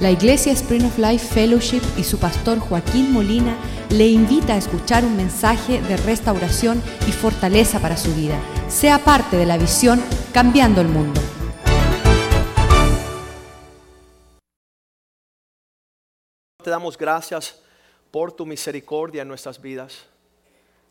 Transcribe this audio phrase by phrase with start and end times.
[0.00, 3.54] La Iglesia Spring of Life Fellowship y su pastor Joaquín Molina
[3.90, 8.40] le invita a escuchar un mensaje de restauración y fortaleza para su vida.
[8.70, 10.02] Sea parte de la visión
[10.32, 11.20] Cambiando el Mundo.
[16.64, 17.60] Te damos gracias
[18.10, 20.06] por tu misericordia en nuestras vidas,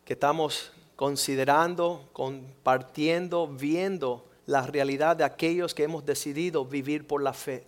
[0.05, 7.33] que estamos considerando, compartiendo, viendo la realidad de aquellos que hemos decidido vivir por la
[7.33, 7.65] fe.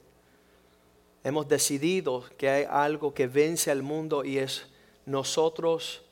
[1.24, 4.66] Hemos decidido que hay algo que vence al mundo y es
[5.06, 6.04] nosotros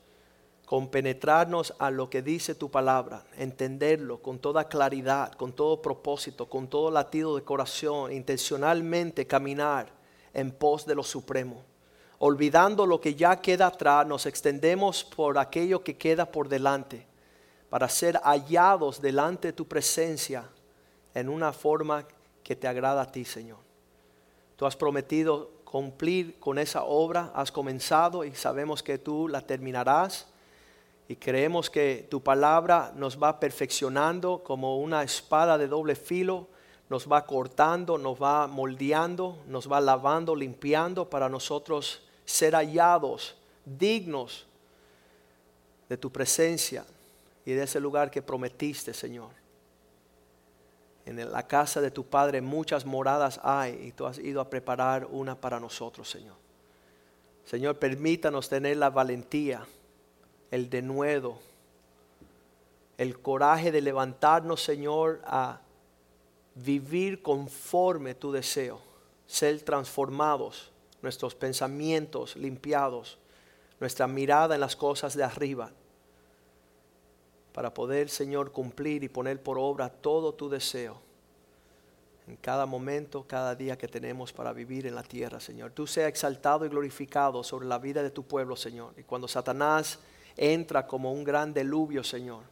[0.66, 6.68] compenetrarnos a lo que dice tu palabra, entenderlo con toda claridad, con todo propósito, con
[6.68, 9.88] todo latido de corazón, intencionalmente caminar
[10.32, 11.64] en pos de lo supremo.
[12.20, 17.04] Olvidando lo que ya queda atrás, nos extendemos por aquello que queda por delante,
[17.68, 20.44] para ser hallados delante de tu presencia
[21.14, 22.06] en una forma
[22.44, 23.69] que te agrada a ti, Señor.
[24.60, 30.26] Tú has prometido cumplir con esa obra, has comenzado y sabemos que tú la terminarás.
[31.08, 36.46] Y creemos que tu palabra nos va perfeccionando como una espada de doble filo,
[36.90, 44.46] nos va cortando, nos va moldeando, nos va lavando, limpiando para nosotros ser hallados, dignos
[45.88, 46.84] de tu presencia
[47.46, 49.39] y de ese lugar que prometiste, Señor.
[51.10, 55.08] En la casa de tu Padre muchas moradas hay y tú has ido a preparar
[55.10, 56.36] una para nosotros, Señor.
[57.44, 59.66] Señor, permítanos tener la valentía,
[60.52, 61.40] el denuedo,
[62.96, 65.58] el coraje de levantarnos, Señor, a
[66.54, 68.80] vivir conforme tu deseo,
[69.26, 70.70] ser transformados,
[71.02, 73.18] nuestros pensamientos limpiados,
[73.80, 75.72] nuestra mirada en las cosas de arriba
[77.52, 81.00] para poder, Señor, cumplir y poner por obra todo tu deseo
[82.30, 85.72] en cada momento, cada día que tenemos para vivir en la tierra, Señor.
[85.72, 88.94] Tú sea exaltado y glorificado sobre la vida de tu pueblo, Señor.
[88.96, 89.98] Y cuando Satanás
[90.36, 92.44] entra como un gran deluvio, Señor,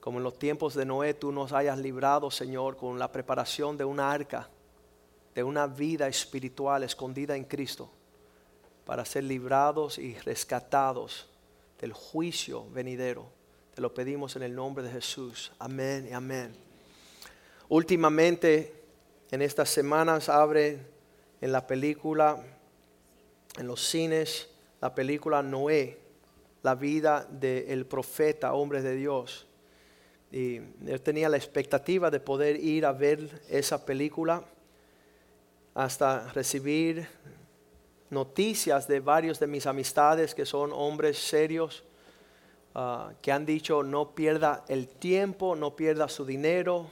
[0.00, 3.84] como en los tiempos de Noé, tú nos hayas librado, Señor, con la preparación de
[3.84, 4.48] una arca,
[5.34, 7.90] de una vida espiritual escondida en Cristo,
[8.84, 11.28] para ser librados y rescatados
[11.80, 13.37] del juicio venidero
[13.80, 15.52] lo pedimos en el nombre de Jesús.
[15.58, 16.52] Amén y amén.
[17.68, 18.72] Últimamente,
[19.30, 20.78] en estas semanas, abre
[21.40, 22.42] en la película,
[23.56, 24.48] en los cines,
[24.80, 25.98] la película Noé,
[26.62, 29.46] la vida del profeta, hombre de Dios.
[30.32, 34.44] Y yo tenía la expectativa de poder ir a ver esa película
[35.74, 37.06] hasta recibir
[38.10, 41.84] noticias de varios de mis amistades que son hombres serios
[42.80, 46.88] Ah, que han dicho no pierda el tiempo, no pierda su dinero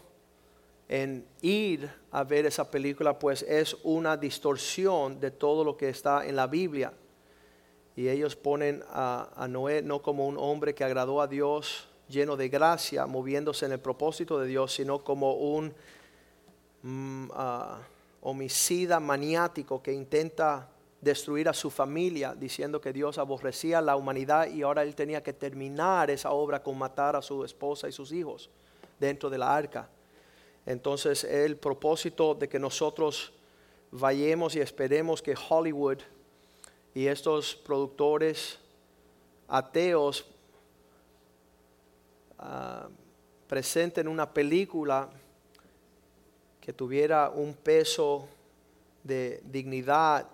[0.88, 6.26] en ir a ver esa película, pues es una distorsión de todo lo que está
[6.26, 6.92] en la Biblia.
[7.94, 12.48] Y ellos ponen a, Noé no como un hombre que agradó a Dios, lleno de
[12.48, 15.72] gracia, moviéndose en el propósito de Dios, sino como un
[16.82, 17.78] mm, ah,
[18.22, 20.68] homicida maniático que intenta
[21.00, 25.22] destruir a su familia, diciendo que Dios aborrecía a la humanidad y ahora él tenía
[25.22, 28.50] que terminar esa obra con matar a su esposa y sus hijos
[28.98, 29.88] dentro de la arca.
[30.64, 33.32] Entonces el propósito de que nosotros
[33.90, 35.98] vayamos y esperemos que Hollywood
[36.94, 38.58] y estos productores
[39.48, 40.26] ateos
[42.38, 42.88] ah,
[43.46, 45.08] presenten una película
[46.60, 48.28] que tuviera un peso
[49.04, 50.26] de dignidad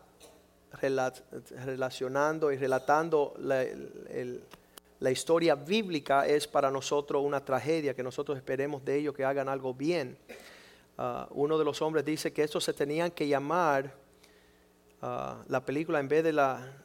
[0.80, 8.98] relacionando y relatando la, historia bíblica es para nosotros una tragedia, que nosotros esperemos de
[8.98, 10.16] ellos que hagan algo bien.
[10.98, 13.94] Ah, uno de los hombres dice que estos se tenían que llamar
[15.00, 16.82] ah, la película, en vez de la,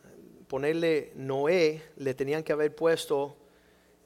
[0.47, 3.35] ponerle Noé, le tenían que haber puesto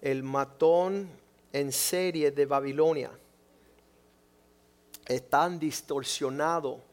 [0.02, 1.10] el matón
[1.54, 3.12] en serie de Babilonia.
[5.08, 6.91] Es tan distorsionado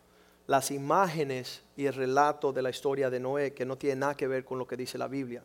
[0.49, 4.27] las imágenes y el relato de la historia de Noé, que no tiene nada que
[4.27, 5.45] ver con lo que dice la Biblia.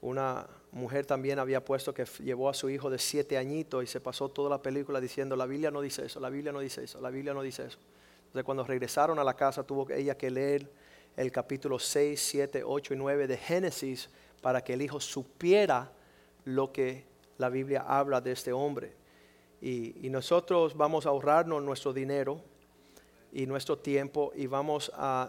[0.00, 4.00] Una mujer también había puesto que llevó a su hijo de siete añitos y se
[4.00, 7.02] pasó toda la película diciendo, la Biblia no dice eso, la Biblia no dice eso,
[7.02, 7.78] la Biblia no dice eso.
[8.28, 10.72] Entonces cuando regresaron a la casa tuvo ella que leer
[11.18, 14.08] el capítulo 6, 7, 8 y 9 de Génesis
[14.40, 15.92] para que el hijo supiera
[16.46, 17.04] lo que
[17.36, 18.96] la Biblia habla de este hombre.
[19.60, 22.53] Y, y nosotros vamos a ahorrarnos nuestro dinero
[23.34, 25.28] y nuestro tiempo y vamos a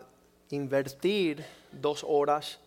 [0.52, 2.60] invertir dos horas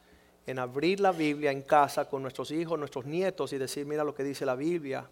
[0.46, 4.14] en abrir la Biblia en casa con nuestros hijos, nuestros nietos y decir, mira lo
[4.14, 5.08] que dice la Biblia,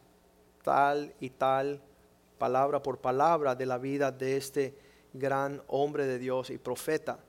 [0.63, 1.81] tal y tal,
[2.39, 4.75] palabra por palabra de la vida de este
[5.13, 7.21] gran hombre de Dios y profeta,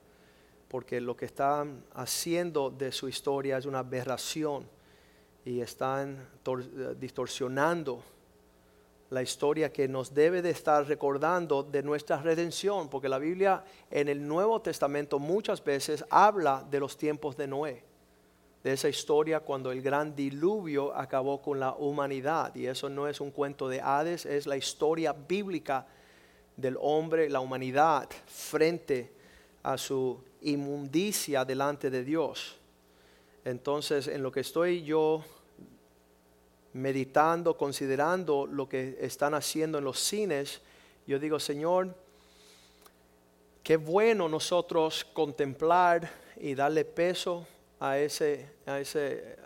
[0.68, 4.68] porque lo que están haciendo de su historia es una aberración
[5.46, 6.28] y están
[7.00, 8.02] distorsionando
[9.10, 14.10] la historia que nos debe de estar recordando de nuestra redención, porque la Biblia en
[14.10, 17.84] el Nuevo Testamento muchas veces habla de los tiempos de Noé,
[18.64, 22.54] de esa historia cuando el gran diluvio acabó con la humanidad.
[22.54, 25.88] Y eso no es un cuento de Hades, es la historia bíblica
[26.58, 29.14] del hombre, la humanidad, frente
[29.64, 32.58] a su inmundicia delante de Dios.
[33.46, 35.24] Entonces, en lo que estoy yo
[36.78, 40.62] meditando, considerando lo que están haciendo en los cines,
[41.08, 41.96] yo digo, Señor,
[43.64, 47.48] qué bueno nosotros contemplar y darle peso
[47.80, 49.38] a ese, a ese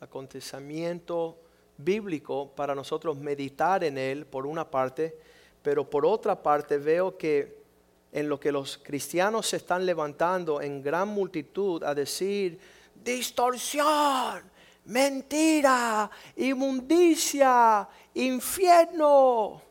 [0.00, 1.38] acontecimiento
[1.78, 5.18] bíblico para nosotros meditar en él, por una parte,
[5.62, 7.64] pero por otra parte veo que
[8.12, 12.58] en lo que los cristianos se están levantando en gran multitud a decir,
[13.02, 14.42] distorsión,
[14.86, 19.62] mentira, inmundicia, infierno.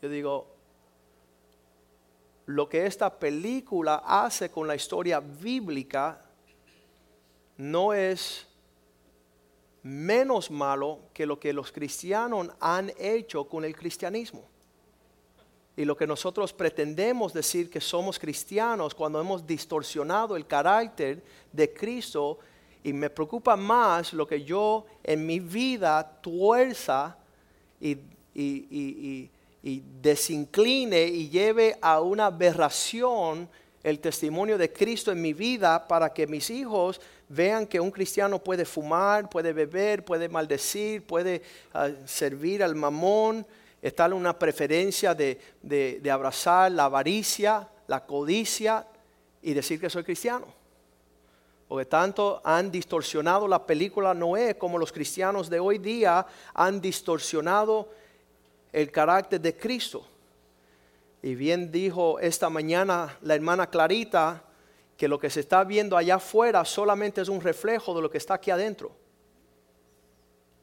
[0.00, 0.56] Yo digo,
[2.46, 6.22] lo que esta película hace con la historia bíblica
[7.56, 8.46] no es
[9.82, 14.44] menos malo que lo que los cristianos han hecho con el cristianismo.
[15.76, 21.22] Y lo que nosotros pretendemos decir que somos cristianos cuando hemos distorsionado el carácter
[21.52, 22.38] de Cristo
[22.86, 27.16] y me preocupa más lo que yo en mi vida tuerza
[27.80, 27.98] y,
[30.00, 33.48] desincline y lleve a una aberración
[33.82, 38.38] el testimonio de Cristo en mi vida para que mis hijos vean que un cristiano
[38.38, 41.42] puede fumar, puede beber, puede maldecir, puede
[41.74, 43.44] ah, servir al mamón,
[43.82, 48.86] estar en una preferencia de, de abrazar la avaricia, la codicia
[49.42, 50.55] y decir que soy cristiano.
[51.68, 56.24] Porque tanto han distorsionado la película Noé como los cristianos de hoy día
[56.54, 57.88] han distorsionado
[58.72, 60.06] el carácter de Cristo.
[61.22, 64.44] Y bien dijo esta mañana la hermana Clarita
[64.96, 68.18] que lo que se está viendo allá afuera solamente es un reflejo de lo que
[68.18, 68.92] está aquí adentro.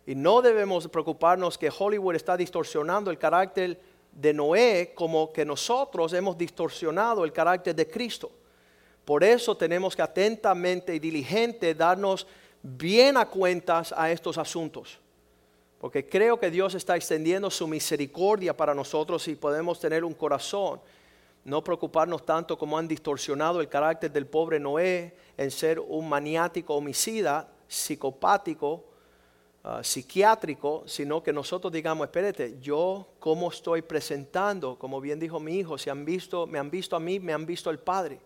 [0.05, 3.79] Y no debemos preocuparnos que Hollywood está distorsionando el carácter
[4.11, 8.31] de Noé como que nosotros hemos distorsionado el carácter de Cristo.
[9.05, 12.25] Por eso tenemos que atentamente y diligente darnos
[12.61, 14.99] bien a cuentas a estos asuntos.
[15.79, 20.79] Porque creo que Dios está extendiendo su misericordia para nosotros y podemos tener un corazón.
[21.43, 26.73] No preocuparnos tanto como han distorsionado el carácter del pobre Noé en ser un maniático
[26.73, 28.85] homicida, psicopático,
[29.65, 35.57] ah, psiquiátrico, sino que nosotros digamos, espérate, yo cómo estoy presentando, como bien dijo mi
[35.57, 38.21] hijo, si han visto, me han visto a mí, me han visto al Padre.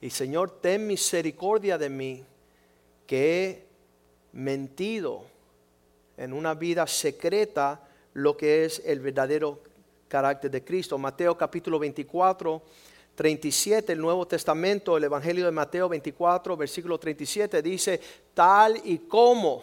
[0.00, 2.24] Y Señor, ten misericordia de mí,
[3.06, 3.64] que he
[4.32, 5.24] mentido
[6.16, 9.60] en una vida secreta lo que es el verdadero
[10.08, 10.96] carácter de Cristo.
[10.96, 12.62] Mateo capítulo 24,
[13.14, 18.00] 37, el Nuevo Testamento, el Evangelio de Mateo 24, versículo 37, dice,
[18.32, 19.62] tal y como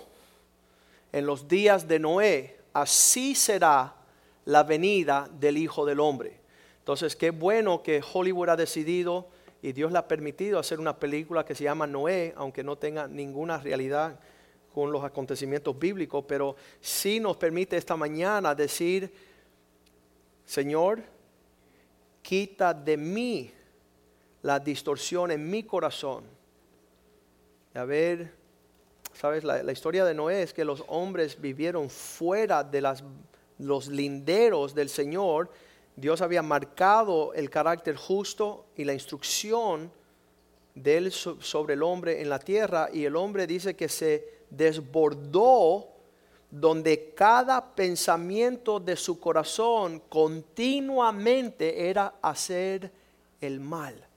[1.11, 3.95] en los días de Noé, así será
[4.45, 6.39] la venida del Hijo del Hombre.
[6.79, 9.27] Entonces, qué bueno que Hollywood ha decidido
[9.61, 13.07] y Dios le ha permitido hacer una película que se llama Noé, aunque no tenga
[13.07, 14.19] ninguna realidad
[14.73, 19.11] con los acontecimientos bíblicos, pero sí nos permite esta mañana decir,
[20.45, 21.01] Señor,
[22.21, 23.51] quita de mí
[24.43, 26.25] la distorsión en mi corazón.
[27.73, 28.31] A ver,
[29.13, 32.81] sabes, la, historia de Noé es que los hombres vivieron fuera de
[33.57, 35.49] los linderos del Señor
[35.97, 39.91] Dios había marcado el carácter justo y la instrucción
[40.75, 45.87] de él sobre el hombre en la tierra y el hombre dice que se desbordó
[46.51, 52.91] donde cada pensamiento de su corazón continuamente era hacer
[53.41, 54.07] el mal.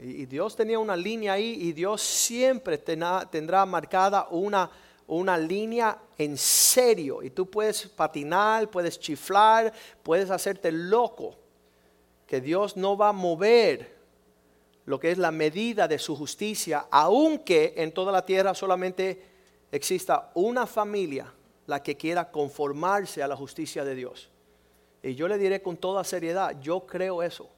[0.00, 4.68] Y Dios tenía una línea ahí y Dios siempre tendrá marcada una
[5.06, 9.72] una línea en serio y tú puedes patinar, puedes chiflar,
[10.02, 11.36] puedes hacerte loco,
[12.26, 13.96] que Dios no va a mover
[14.84, 19.22] lo que es la medida de su justicia, aunque en toda la tierra solamente
[19.70, 21.32] exista una familia
[21.66, 24.30] la que quiera conformarse a la justicia de Dios.
[25.02, 27.48] Y yo le diré con toda seriedad, yo creo eso.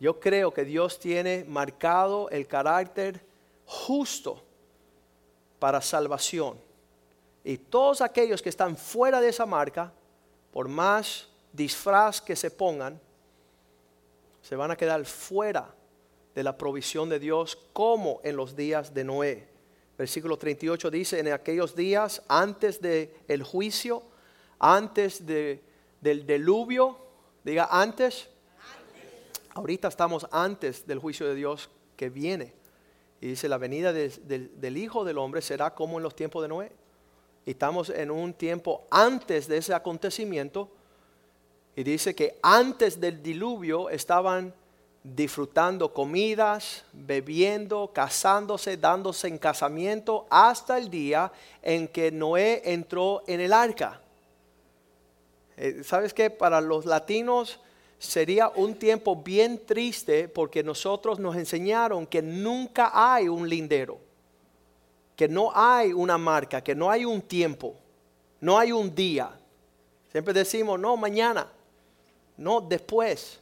[0.00, 3.24] Yo creo que Dios tiene marcado el carácter
[3.66, 4.42] justo
[5.58, 6.58] para salvación.
[7.44, 9.92] Y todos aquellos que están fuera de esa marca,
[10.52, 13.00] por más disfraz que se pongan,
[14.42, 15.74] se van a quedar fuera
[16.34, 19.48] de la provisión de Dios como en los días de Noé.
[19.96, 24.04] Versículo 38 dice, en aquellos días antes del el juicio,
[24.58, 25.62] antes de,
[26.00, 26.96] del diluvio,
[27.42, 28.28] diga antes.
[29.54, 32.57] Ahorita estamos antes del juicio de Dios que viene.
[33.20, 36.72] Y dice, la venida del Hijo del Hombre será como en los tiempos de Noé.
[37.44, 40.68] Y estamos en un tiempo antes de ese acontecimiento.
[41.74, 44.54] Y dice que antes del diluvio estaban
[45.02, 51.32] disfrutando comidas, bebiendo, casándose, dándose en casamiento, hasta el día
[51.62, 54.00] en que Noé entró en el arca.
[55.56, 56.30] Eh, ¿Sabes qué?
[56.30, 57.60] Para los latinos
[57.98, 63.98] sería un tiempo bien triste porque nosotros nos enseñaron que nunca hay un lindero,
[65.16, 67.74] que no hay una marca, que no hay un tiempo,
[68.40, 69.30] no hay un día.
[70.12, 71.48] Siempre decimos, no, mañana,
[72.36, 73.40] no, después.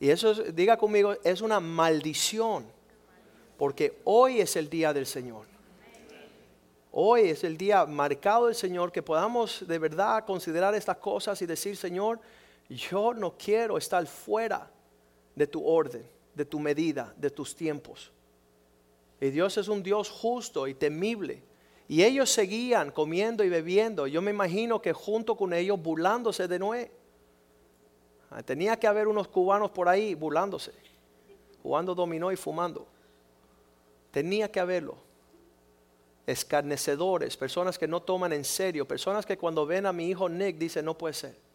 [0.00, 2.66] Y eso, diga conmigo, es una maldición,
[3.56, 5.46] porque hoy es el día del Señor.
[6.92, 11.46] Hoy es el día marcado del Señor que podamos de verdad considerar estas cosas y
[11.46, 12.18] decir, Señor,
[12.70, 14.70] yo no quiero estar fuera
[15.34, 18.12] de tu orden, de tu medida, de tus tiempos.
[19.20, 21.42] Y Dios es un Dios justo y temible.
[21.88, 24.06] Y ellos seguían comiendo y bebiendo.
[24.06, 26.92] Yo me imagino que junto con ellos burlándose de Noé.
[28.30, 30.72] Ah, tenía que haber unos cubanos por ahí burlándose,
[31.64, 32.86] jugando dominó y fumando.
[34.12, 34.96] Tenía que haberlo.
[36.24, 40.58] Escarnecedores, personas que no toman en serio, personas que cuando ven a mi hijo Nick
[40.58, 41.49] dicen no puede ser.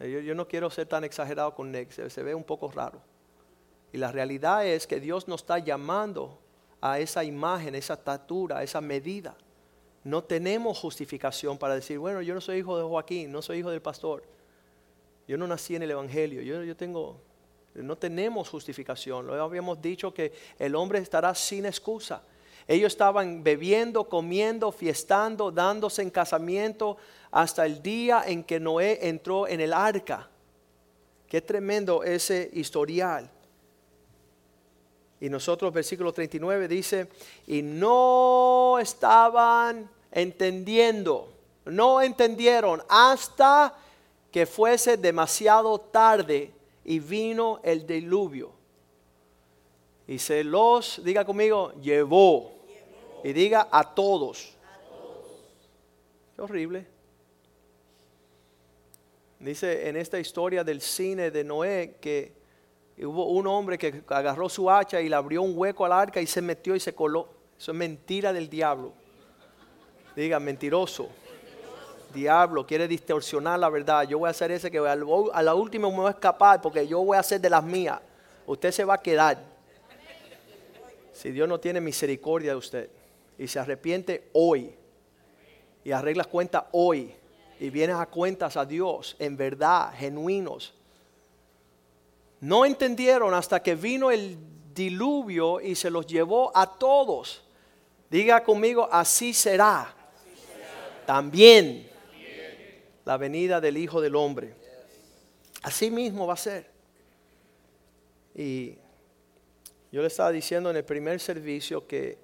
[0.00, 3.02] Yo, no quiero ser tan exagerado con Nick, se, ve un poco raro.
[3.92, 6.38] Y la realidad es que Dios nos está llamando
[6.80, 9.36] a esa imagen, esa estatura, a esa medida.
[10.02, 13.70] No tenemos justificación para decir, bueno, yo no soy hijo de Joaquín, no soy hijo
[13.70, 14.22] del pastor.
[15.28, 17.20] Yo no nací en el Evangelio, yo, yo tengo,
[17.74, 19.26] no tenemos justificación.
[19.26, 22.22] Lo habíamos dicho que el hombre estará sin excusa.
[22.68, 26.96] Ellos estaban bebiendo, comiendo, fiestando, dándose en casamiento
[27.30, 30.28] hasta el día en que Noé entró en el arca.
[31.28, 33.30] Qué tremendo ese historial.
[35.20, 37.08] Y nosotros, versículo 39 dice,
[37.46, 41.32] y no estaban entendiendo,
[41.66, 43.76] no entendieron hasta
[44.32, 46.52] que fuese demasiado tarde
[46.84, 48.59] y vino el diluvio.
[50.10, 52.50] Y se los, diga conmigo, llevó.
[53.22, 54.56] Y diga a todos.
[56.34, 56.84] Qué horrible.
[59.38, 62.32] Dice en esta historia del cine de Noé que
[62.98, 66.26] hubo un hombre que agarró su hacha y le abrió un hueco al arca y
[66.26, 67.28] se metió y se coló.
[67.56, 68.92] Eso es mentira del diablo.
[70.16, 71.08] Diga, mentiroso.
[72.12, 74.08] Diablo quiere distorsionar la verdad.
[74.08, 76.98] Yo voy a hacer ese que a la última me voy a escapar porque yo
[76.98, 78.00] voy a hacer de las mías.
[78.44, 79.49] Usted se va a quedar.
[81.20, 82.90] Si Dios no tiene misericordia de usted
[83.36, 84.72] y se arrepiente hoy
[85.84, 87.12] y arreglas cuenta hoy
[87.58, 90.72] y vienes a cuentas a Dios en verdad, genuinos.
[92.40, 94.38] No entendieron hasta que vino el
[94.74, 97.44] diluvio y se los llevó a todos.
[98.08, 99.94] Diga conmigo, así será.
[101.04, 101.86] También
[103.04, 104.54] la venida del Hijo del Hombre.
[105.60, 106.70] Así mismo va a ser.
[108.34, 108.78] Y
[109.92, 112.18] yo le estaba diciendo en el primer servicio que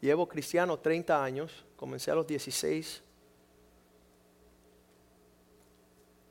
[0.00, 3.02] llevo cristiano 30 años, comencé a los 16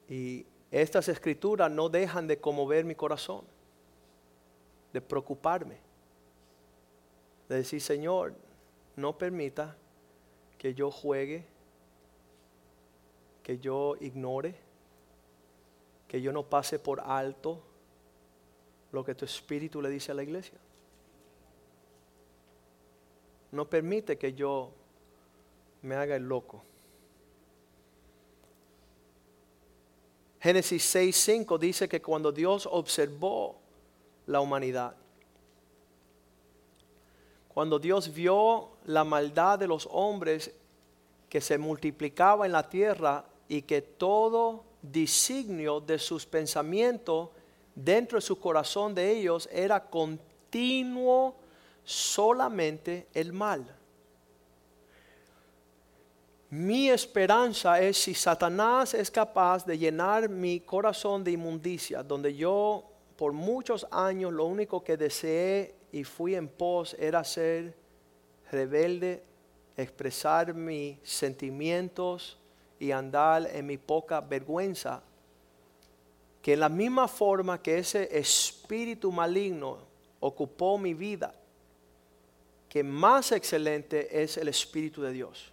[0.07, 3.43] Y estas escrituras no dejan de conmover mi corazón,
[4.93, 5.77] de preocuparme,
[7.49, 8.33] de decir, Señor,
[8.95, 9.75] no permita
[10.57, 11.45] que yo juegue,
[13.43, 14.55] que yo ignore,
[16.07, 17.61] que yo no pase por alto
[18.95, 20.57] lo que tu espíritu le dice a la iglesia.
[23.51, 24.71] No permite que yo
[25.81, 26.63] me haga el loco.
[30.39, 33.57] Génesis 6:5 dice que cuando Dios observó
[34.27, 34.95] la humanidad,
[37.53, 40.51] cuando Dios vio la maldad de los hombres
[41.29, 47.29] que se multiplicaba en la tierra y que todo designio de sus pensamientos
[47.75, 51.35] dentro de su corazón de ellos era continuo
[51.83, 53.75] solamente el mal.
[56.49, 62.85] Mi esperanza es si Satanás es capaz de llenar mi corazón de inmundicia, donde yo
[63.17, 67.75] por muchos años lo único que deseé y fui en pos era ser
[68.51, 69.23] rebelde,
[69.75, 72.37] expresar mis sentimientos
[72.79, 75.01] y andar en mi poca vergüenza,
[76.45, 79.79] que en la misma forma que ese espíritu maligno
[80.19, 81.33] ocupó mi vida,
[82.69, 85.51] que más excelente es el espíritu de Dios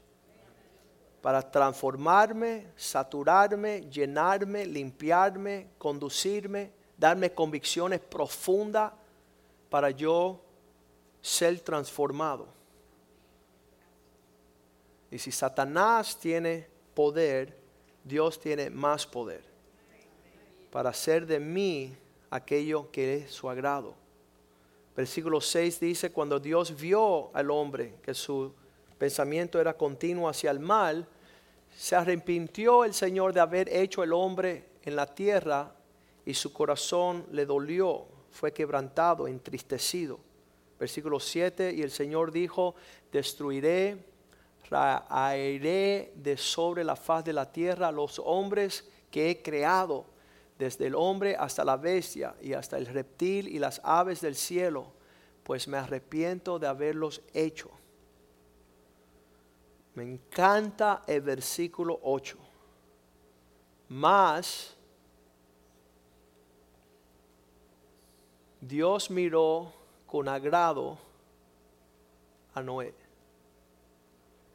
[1.22, 8.92] para transformarme, saturarme, llenarme, limpiarme, conducirme, darme convicciones profundas
[9.70, 10.42] para yo
[11.22, 12.48] ser transformado.
[15.10, 17.56] Y si Satanás tiene poder,
[18.04, 19.51] Dios tiene más poder
[20.72, 21.94] para hacer de mí
[22.30, 23.94] aquello que es su agrado.
[24.96, 28.52] Versículo 6 dice, cuando Dios vio al hombre que su
[28.96, 31.06] pensamiento era continuo hacia el mal,
[31.76, 35.74] se arrepintió el Señor de haber hecho el hombre en la tierra
[36.24, 40.18] y su corazón le dolió, fue quebrantado, entristecido.
[40.80, 42.74] Versículo 7, y el Señor dijo,
[43.12, 43.98] destruiré,
[44.70, 50.11] raeré de sobre la faz de la tierra a los hombres que he creado,
[50.62, 54.92] desde el hombre hasta la bestia y hasta el reptil y las aves del cielo,
[55.42, 57.68] pues me arrepiento de haberlos hecho.
[59.94, 62.38] Me encanta el versículo 8.
[63.88, 64.76] Más
[68.60, 69.72] Dios miró
[70.06, 70.96] con agrado
[72.54, 72.94] a Noé.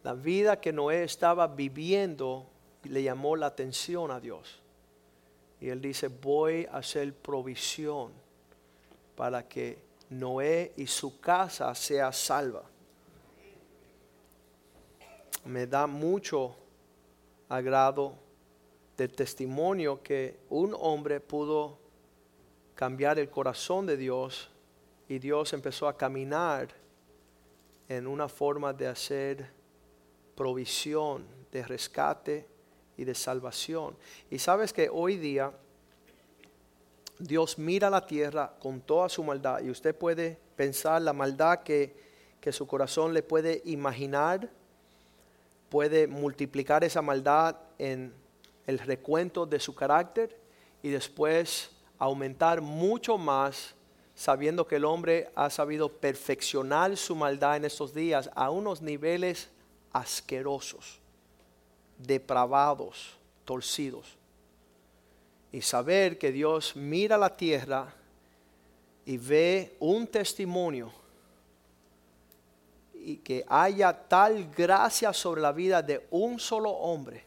[0.03, 2.49] La vida que Noé estaba viviendo
[2.83, 4.61] le llamó la atención a Dios.
[5.59, 8.11] Y él dice, voy a hacer provisión
[9.15, 12.63] para que Noé y su casa sea salva.
[15.45, 16.55] Me da mucho
[17.49, 18.13] agrado
[18.95, 21.77] del testimonio que un hombre pudo
[22.75, 24.49] cambiar el corazón de Dios
[25.07, 26.69] y Dios empezó a caminar
[27.87, 29.49] en una forma de hacer
[30.35, 32.56] provisión, de rescate
[32.97, 33.95] y de salvación.
[34.29, 35.51] Y sabes que hoy día
[37.19, 41.95] Dios mira la tierra con toda su maldad y usted puede pensar la maldad que,
[42.41, 44.49] que su corazón le puede imaginar
[45.69, 48.13] puede multiplicar esa maldad en
[48.65, 50.39] el recuento de su carácter
[50.81, 53.75] y después aumentar mucho más
[54.15, 59.49] sabiendo que el hombre ha sabido perfeccionar su maldad en estos días a unos niveles
[59.91, 60.99] asquerosos,
[61.97, 64.17] depravados, torcidos.
[65.51, 67.93] Y saber que Dios mira la tierra
[69.05, 70.91] y ve un testimonio
[72.93, 77.23] y que haya tal gracia sobre la vida de un solo hombre,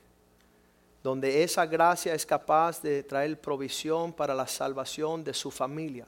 [1.03, 6.07] donde esa gracia es capaz de traer provisión para la salvación de su familia.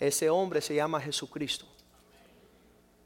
[0.00, 1.66] Ese hombre se llama Jesucristo.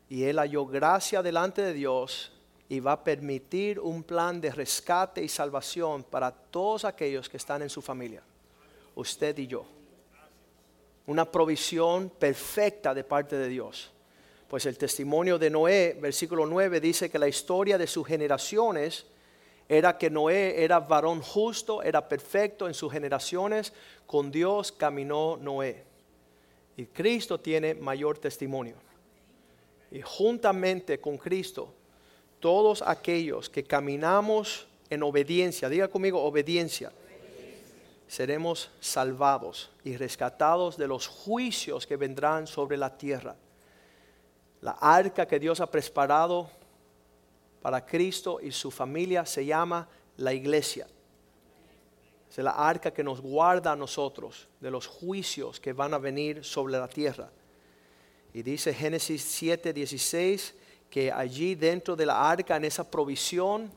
[0.08, 2.32] Y él halló gracia delante de Dios
[2.68, 7.62] y va a permitir un plan de rescate y salvación para todos aquellos que están
[7.62, 8.22] en su familia,
[8.94, 9.66] usted y yo.
[11.06, 13.92] Una provisión perfecta de parte de Dios.
[14.48, 19.06] Pues el testimonio de Noé, versículo 9, dice que la historia de sus generaciones
[19.68, 23.72] era que Noé era varón justo, era perfecto en sus generaciones,
[24.06, 25.84] con Dios caminó Noé.
[26.76, 28.76] Y Cristo tiene mayor testimonio.
[29.90, 31.72] Y juntamente con Cristo,
[32.40, 36.92] todos aquellos que caminamos en obediencia, diga conmigo obediencia,
[38.08, 43.36] seremos salvados y rescatados de los juicios que vendrán sobre la tierra
[44.66, 46.50] la arca que Dios ha preparado
[47.62, 50.86] para Cristo y su familia se llama la iglesia.
[52.28, 56.44] Es la arca que nos guarda a nosotros de los juicios que van a venir
[56.44, 57.30] sobre la tierra.
[58.34, 60.54] Y dice Génesis 7, 16
[60.90, 63.70] que allí dentro de la arca, en esa provisión,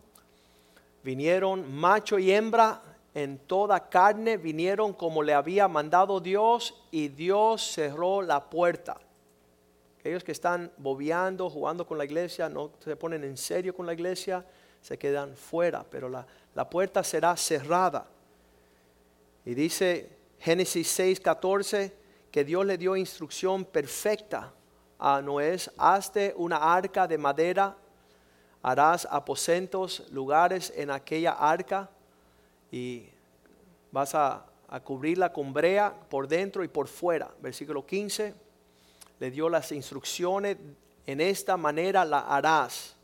[1.04, 2.82] vinieron macho y hembra
[3.13, 8.98] en toda carne, vinieron como le había mandado Dios y Dios cerró la puerta.
[10.00, 13.93] Aquellos que están bobeando, jugando con la iglesia, no se ponen en serio con la
[13.93, 14.45] iglesia,
[14.82, 18.08] se quedan fuera, pero la, la puerta será cerrada.
[19.43, 21.93] Y dice Génesis 6, 14,
[22.32, 24.54] que Dios le dio instrucción perfecta
[24.99, 27.75] a Noé, hazte una arca de madera,
[28.62, 31.89] harás aposentos, lugares en aquella arca
[32.71, 33.07] y
[33.91, 37.31] vas a, a cubrirla con brea por dentro y por fuera.
[37.41, 38.35] Versículo 15
[39.19, 40.57] le dio las instrucciones,
[41.05, 42.95] en esta manera la harás.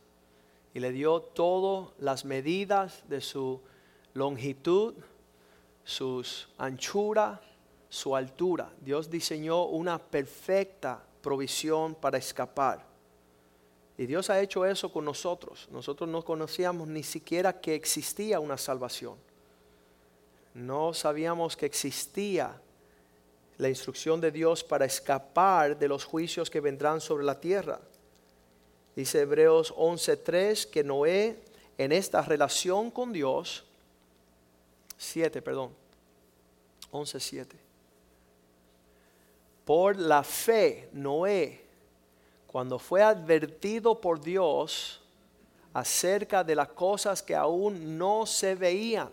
[0.72, 3.60] Y le dio todas las medidas de su
[4.14, 4.94] longitud,
[5.84, 7.40] sus anchura,
[7.88, 8.70] su altura.
[8.80, 12.84] Dios diseñó una perfecta provisión para escapar.
[13.98, 15.68] Y Dios ha hecho eso con nosotros.
[15.70, 19.16] Nosotros no conocíamos ni siquiera que existía una salvación.
[20.54, 22.60] No sabíamos que existía
[23.58, 27.80] la instrucción de Dios para escapar de los juicios que vendrán sobre la tierra.
[28.94, 31.38] Dice Hebreos 11:3 que Noé
[31.78, 33.64] en esta relación con Dios,
[34.96, 35.74] 7, perdón,
[36.90, 37.65] 11:7.
[39.66, 41.62] Por la fe, Noé,
[42.46, 45.02] cuando fue advertido por Dios
[45.74, 49.10] acerca de las cosas que aún no se veían.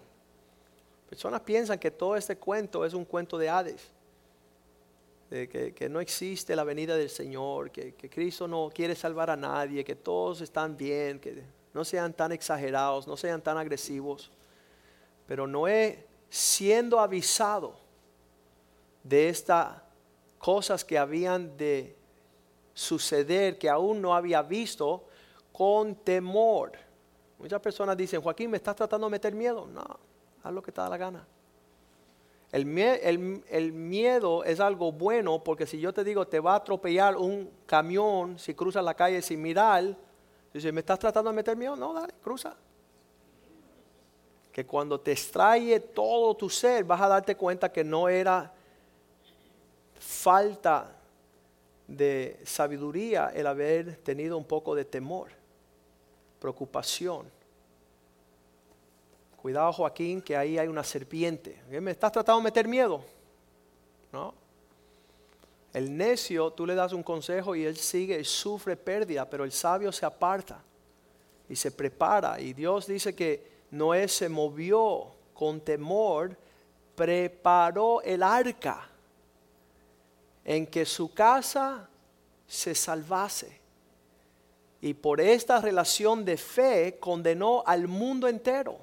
[1.09, 3.91] Personas piensan que todo este cuento es un cuento de Hades
[5.33, 9.83] que, no existe la venida del Señor, que, que Cristo no quiere salvar a nadie,
[9.83, 14.31] que todos están bien, que no sean tan exagerados, no sean tan agresivos.
[15.25, 17.75] Pero Noé, siendo avisado
[19.03, 19.81] de estas
[20.43, 21.95] cosas que habían de
[22.73, 25.05] suceder, que aún no había visto,
[25.53, 26.73] con temor.
[27.39, 29.65] Muchas personas dicen, Joaquín, ¿me estás tratando de meter miedo?
[29.65, 29.85] No,
[30.43, 31.25] haz lo que te da la gana.
[32.51, 37.49] El, miedo es algo bueno porque si yo te digo te va a atropellar un
[37.65, 39.97] camión si cruzas la calle sin mirar,
[40.53, 41.77] dice, ¿me estás tratando de meter miedo?
[41.77, 42.55] No, dale, cruza.
[44.51, 48.52] Que cuando te extrae todo tu ser vas a darte cuenta que no era
[50.03, 50.91] falta
[51.87, 55.29] de sabiduría el haber tenido un poco de temor,
[56.39, 57.25] preocupación.
[59.41, 61.61] Cuidado Joaquín, que ahí hay una serpiente.
[61.69, 63.01] ¿Me estás tratando de meter miedo?
[64.11, 64.33] ¿No?
[65.73, 69.51] El necio, tú le das un consejo y él sigue y sufre pérdida, pero el
[69.51, 70.61] sabio se aparta
[71.49, 72.39] y se prepara.
[72.39, 76.37] Y Dios dice que Noé se movió con temor,
[76.95, 78.89] preparó el arca
[80.45, 81.89] en que su casa
[82.47, 83.61] se salvase.
[84.81, 88.79] Y por esta relación de fe condenó al mundo entero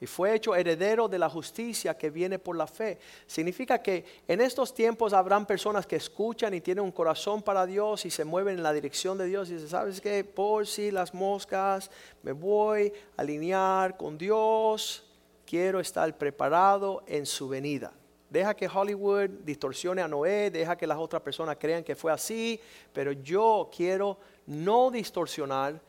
[0.00, 2.98] y fue hecho heredero de la justicia que viene por la fe.
[3.26, 8.04] Significa que en estos tiempos habrán personas que escuchan y tienen un corazón para Dios
[8.04, 10.22] y se mueven en la dirección de Dios y dicen, ¿sabes qué?
[10.22, 11.90] Por si las moscas,
[12.22, 15.04] me voy a alinear con Dios,
[15.46, 17.92] quiero estar preparado en su venida.
[18.28, 22.60] Deja que Hollywood distorsione a Noé, deja que las otras personas crean que fue así,
[22.92, 25.80] pero yo quiero no distorsionar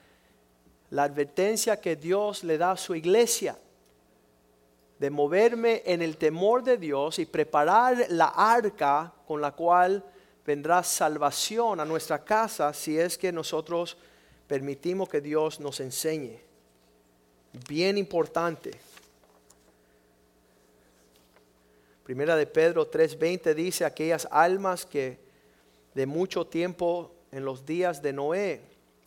[0.91, 3.58] la advertencia que Dios le da a su iglesia
[5.00, 10.04] de moverme en el temor de Dios y preparar la arca con la cual
[10.45, 13.97] vendrá salvación a nuestra casa si es que nosotros
[14.47, 16.39] permitimos que Dios nos enseñe.
[17.67, 18.71] Bien importante.
[22.08, 25.20] Primera de Pedro 3:20 dice aquellas almas que
[25.93, 28.62] de mucho tiempo en los días de Noé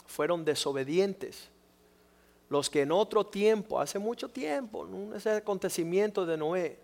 [0.06, 1.48] fueron desobedientes
[2.50, 6.78] los que en otro tiempo, hace mucho tiempo, ese acontecimiento de Noé,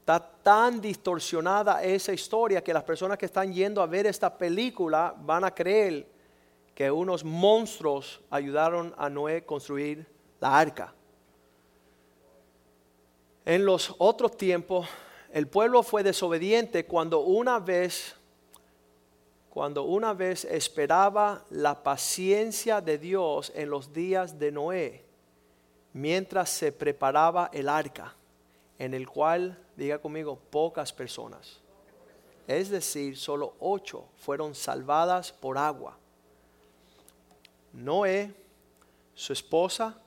[0.00, 5.14] está tan distorsionada esa historia que las personas que están yendo a ver esta película
[5.18, 6.06] van a creer
[6.74, 10.06] que unos monstruos ayudaron a Noé a construir
[10.38, 10.95] la arca.
[13.46, 14.88] En los otros tiempos,
[15.32, 18.16] el pueblo fue desobediente cuando una vez
[19.50, 25.02] cuando una vez esperaba la paciencia de Dios en los días de Noé,
[25.94, 28.14] mientras se preparaba el arca,
[28.78, 31.58] en el cual, diga conmigo, pocas personas,
[32.46, 35.96] es decir, solo ocho fueron salvadas por agua.
[37.72, 38.34] Noé,
[39.14, 39.98] su esposa,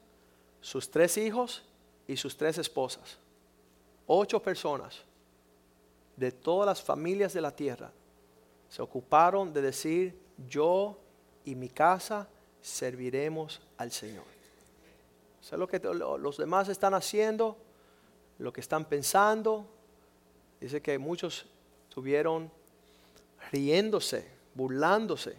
[0.61, 1.63] sus tres hijos
[2.07, 3.17] y sus tres esposas.
[4.11, 5.03] Ocho personas
[6.15, 7.91] de todas las familias de la tierra
[8.67, 10.97] se ocuparon de decir, yo
[11.45, 12.27] y mi casa
[12.59, 14.23] serviremos al Señor.
[15.39, 17.55] Eso es lo que los demás están haciendo,
[18.39, 19.67] lo que están pensando.
[20.59, 21.45] Dice que muchos
[21.87, 22.51] estuvieron
[23.51, 25.35] riéndose, burlándose.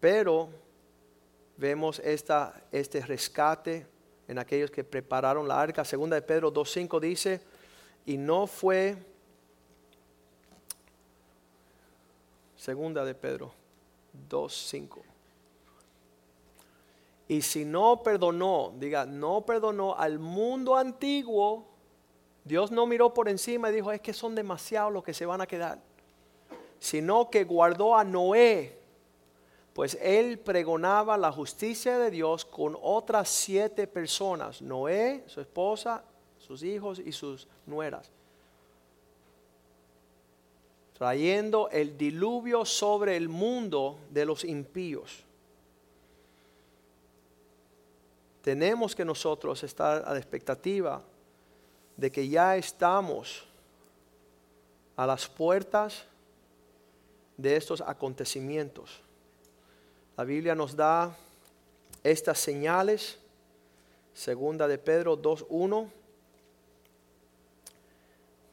[0.00, 0.48] Pero
[1.58, 3.86] vemos esta, este rescate
[4.28, 5.84] en aquellos que prepararon la arca.
[5.84, 7.40] Segunda de Pedro 2.5 dice,
[8.04, 8.96] y no fue
[12.56, 13.52] Segunda de Pedro
[14.28, 15.02] 2.5.
[17.28, 21.66] Y si no perdonó, diga, no perdonó al mundo antiguo,
[22.44, 25.40] Dios no miró por encima y dijo, es que son demasiados los que se van
[25.40, 25.80] a quedar,
[26.78, 28.78] sino que guardó a Noé,
[29.76, 36.02] pues él pregonaba la justicia de Dios con otras siete personas, Noé, su esposa,
[36.38, 38.10] sus hijos y sus nueras.
[40.94, 45.22] trayendo el diluvio sobre el mundo de los impíos.
[48.40, 51.02] Tenemos que nosotros estar a la expectativa
[51.98, 53.44] de que ya estamos
[54.96, 56.06] a las puertas
[57.36, 59.02] de estos acontecimientos.
[60.16, 61.14] La Biblia nos da
[62.02, 63.18] estas señales,
[64.14, 65.90] segunda de Pedro 2.1.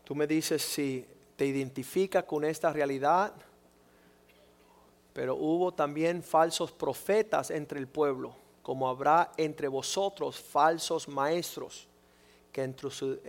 [0.03, 3.31] Tú me dices si te identifica con esta realidad,
[5.13, 11.87] pero hubo también falsos profetas entre el pueblo, como habrá entre vosotros falsos maestros
[12.51, 12.61] que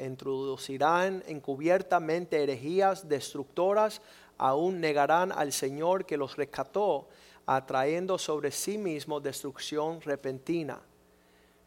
[0.01, 4.03] introducirán encubiertamente herejías destructoras,
[4.39, 7.07] aún negarán al Señor que los rescató,
[7.47, 10.81] atrayendo sobre sí mismo destrucción repentina.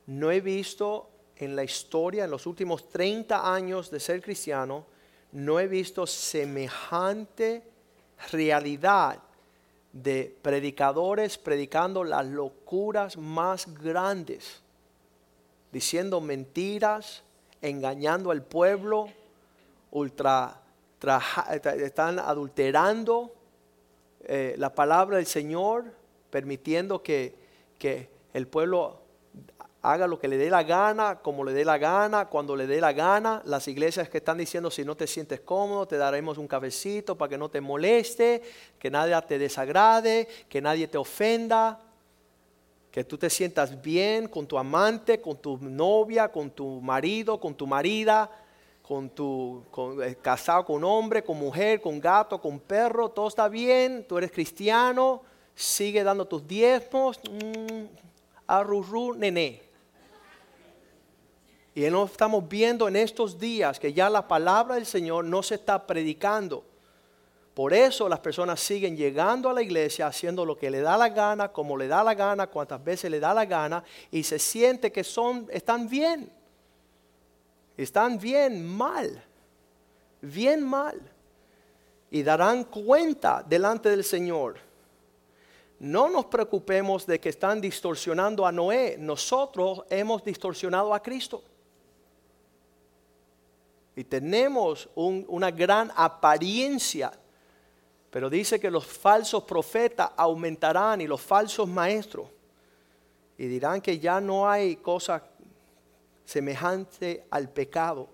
[0.08, 4.86] No he visto en la historia, en los últimos 30 años de ser cristiano,
[5.32, 7.64] no he visto semejante
[8.32, 9.20] realidad
[9.92, 14.62] de predicadores predicando las locuras más grandes,
[15.72, 17.24] diciendo mentiras,
[17.62, 19.10] engañando al pueblo,
[21.80, 23.34] están adulterando
[24.28, 25.86] eh, la palabra del Señor,
[26.30, 27.36] permitiendo que,
[27.80, 29.02] que el pueblo
[29.82, 32.82] haga lo que le dé la gana, como le dé la gana, cuando le dé
[32.82, 33.42] la gana.
[33.46, 37.30] Las iglesias que están diciendo si no te sientes cómodo, te daremos un cafecito para
[37.30, 38.42] que no te moleste,
[38.78, 41.80] que nadie te desagrade, que nadie te ofenda
[42.98, 47.54] que tú te sientas bien con tu amante, con tu novia, con tu marido, con
[47.54, 48.28] tu marida,
[48.88, 49.64] con tu
[50.02, 54.32] eh, casado con hombre, con mujer, con gato, con perro, todo está bien, tú eres
[54.32, 55.22] cristiano,
[55.54, 57.86] sigue dando tus diezmos, mmm,
[58.48, 59.62] arrurú, nené.
[61.76, 65.56] Y no estamos viendo en estos días que ya la palabra del Señor no se
[65.56, 66.64] está predicando
[67.58, 71.10] por eso las personas siguen llegando a la iglesia haciendo lo que le da la
[71.10, 74.92] gana, como le da la gana, cuantas veces le da la gana, y se siente
[74.92, 76.32] que son, están bien.
[77.78, 79.24] Están bien mal.
[80.22, 81.00] Bien mal.
[82.12, 84.58] Y darán cuenta delante del Señor.
[85.80, 88.98] No nos preocupemos de que están distorsionando a Noé.
[88.98, 91.44] Nosotros hemos distorsionado a Cristo.
[93.96, 97.12] Y tenemos una gran apariencia
[98.10, 102.28] pero dice que los falsos profetas aumentarán y los falsos maestros.
[103.38, 105.22] Y dirán que ya no hay cosa
[106.28, 108.10] semejante al pecado.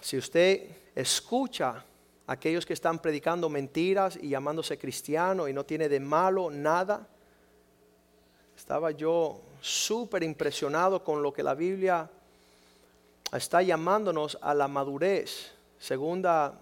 [0.00, 1.84] Si usted escucha
[2.26, 7.06] a aquellos que están predicando mentiras y llamándose cristiano y no tiene de malo nada,
[8.56, 12.10] estaba yo súper impresionado con lo que la Biblia
[13.32, 15.52] está llamándonos a la madurez.
[15.78, 16.60] Segunda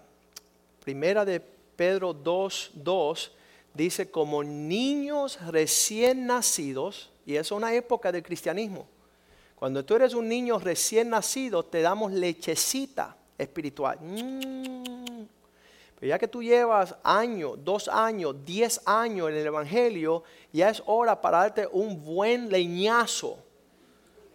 [0.79, 3.31] Primera de Pedro 2, 2
[3.73, 8.87] dice como niños recién nacidos, y es una época del cristianismo.
[9.55, 13.97] Cuando tú eres un niño recién nacido, te damos lechecita espiritual.
[14.01, 15.25] Mm.
[15.99, 20.83] Pero ya que tú llevas años, dos años, diez años en el Evangelio, ya es
[20.85, 23.37] hora para darte un buen leñazo.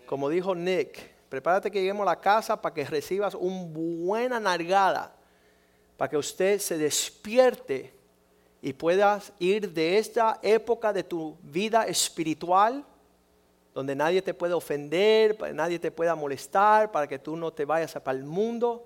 [0.07, 5.15] Como dijo Nick, prepárate que lleguemos a la casa para que recibas una buena nargada
[5.99, 7.93] para que usted se despierte
[8.61, 12.85] y puedas ir de esta época de tu vida espiritual,
[13.73, 17.93] donde nadie te puede ofender, nadie te pueda molestar, para que tú no te vayas
[17.93, 18.85] para el mundo.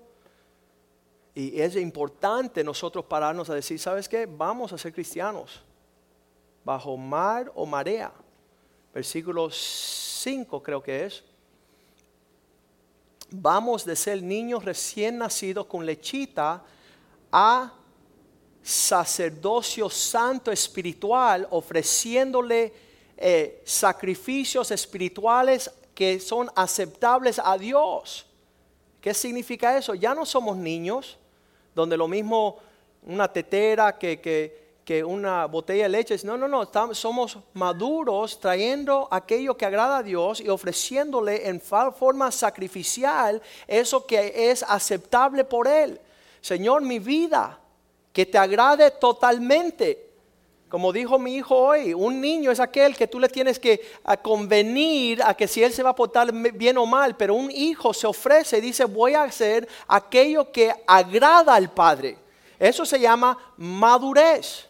[1.33, 4.27] Y es importante nosotros pararnos a decir, ¿sabes qué?
[4.27, 5.63] Vamos a ser cristianos,
[6.63, 8.11] bajo mar o marea.
[8.93, 11.23] Versículo 5 creo que es.
[13.31, 16.61] Vamos de ser niños recién nacidos con lechita
[17.31, 17.73] a
[18.63, 22.73] sacerdocio santo espiritual, ofreciéndole
[23.17, 28.25] eh, sacrificios espirituales que son aceptables a Dios.
[29.01, 29.93] ¿Qué significa eso?
[29.95, 31.17] Ya no somos niños,
[31.75, 32.57] donde lo mismo
[33.05, 34.21] una tetera que,
[34.85, 36.15] que, una botella de leche.
[36.23, 42.31] No, no, no, somos maduros trayendo aquello que agrada a Dios y ofreciéndole en forma
[42.31, 45.99] sacrificial eso que es aceptable por Él.
[46.41, 47.59] Señor, mi vida,
[48.13, 50.11] que te agrade totalmente.
[50.69, 53.81] Como dijo mi hijo hoy, un niño es aquel que tú le tienes que
[54.21, 57.93] convenir a que si él se va a portar bien o mal, pero un hijo
[57.93, 62.17] se ofrece y dice, voy a hacer aquello que agrada al Padre.
[62.57, 64.67] Eso se llama madurez.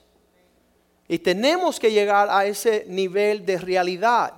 [1.08, 4.34] Y tenemos que llegar a ese nivel de realidad.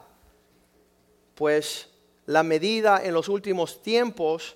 [1.35, 1.89] Pues
[2.25, 4.55] la medida en los últimos tiempos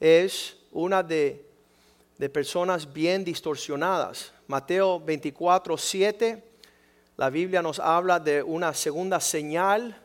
[0.00, 1.45] es una de
[2.18, 4.32] de personas bien distorsionadas.
[4.46, 6.44] Mateo 24, 7,
[7.16, 10.00] la Biblia nos habla de una segunda señal,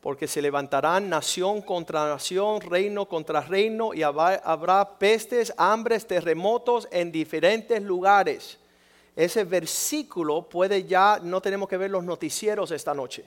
[0.00, 7.10] porque se levantarán nación contra nación, reino contra reino, y habrá pestes, hambres, terremotos en
[7.10, 8.58] diferentes lugares.
[9.16, 13.24] Ese versículo puede ya, no tenemos que ver los noticieros esta noche.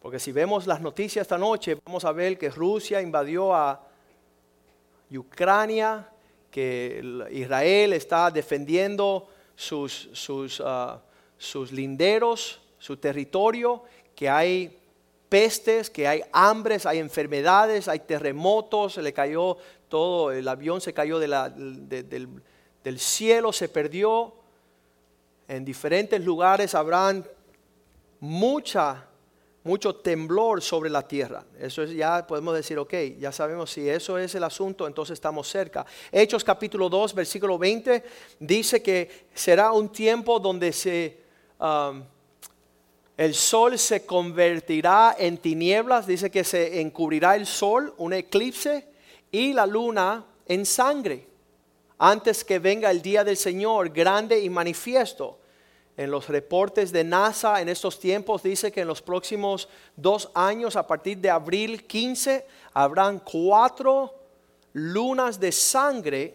[0.00, 3.80] Porque si vemos las noticias esta noche, vamos a ver que Rusia invadió a
[5.10, 6.08] Ucrania,
[6.50, 11.00] que Israel está defendiendo sus, sus, ah,
[11.36, 13.82] sus linderos, su territorio,
[14.14, 14.78] que hay
[15.28, 19.56] pestes, que hay hambres, hay enfermedades, hay terremotos, se le cayó
[19.88, 21.34] todo, el avión se cayó del,
[22.82, 24.34] del cielo, se perdió.
[25.48, 27.26] En diferentes lugares habrán
[28.20, 29.06] mucha
[29.68, 31.44] mucho temblor sobre la tierra.
[31.60, 35.46] Eso es, ya podemos decir, ok, ya sabemos si eso es el asunto, entonces estamos
[35.46, 35.84] cerca.
[36.10, 38.02] Hechos capítulo 2, versículo 20,
[38.40, 41.18] dice que será un tiempo donde se,
[41.60, 42.02] um,
[43.18, 48.88] el sol se convertirá en tinieblas, dice que se encubrirá el sol, un eclipse,
[49.30, 51.26] y la luna en sangre,
[51.98, 55.38] antes que venga el día del Señor grande y manifiesto
[55.98, 60.76] en los reportes de NASA en estos tiempos dice que en los próximos dos años,
[60.76, 64.14] a partir de abril 15, habrán cuatro
[64.74, 66.34] lunas de sangre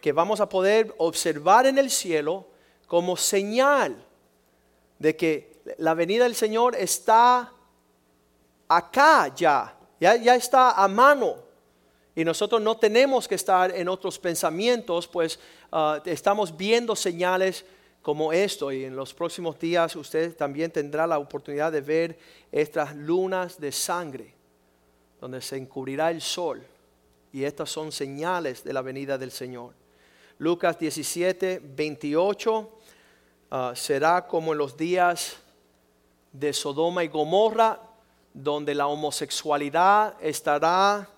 [0.00, 2.46] que vamos a poder observar en el cielo
[2.86, 3.94] como señal
[4.98, 7.52] de que la venida del Señor está
[8.68, 11.36] acá ya, ya, ya está a mano.
[12.16, 15.38] Y nosotros no tenemos que estar en otros pensamientos, pues
[15.70, 17.66] ah, estamos viendo señales
[18.08, 22.18] como esto y en los próximos días usted también tendrá la oportunidad de ver
[22.50, 24.32] estas lunas de sangre
[25.20, 26.64] donde se encubrirá el sol
[27.34, 29.74] y estas son señales de la venida del Señor.
[30.38, 32.70] Lucas 17, 28
[33.50, 35.36] ah, será como en los días
[36.32, 37.78] de Sodoma y Gomorra
[38.32, 41.10] donde la homosexualidad estará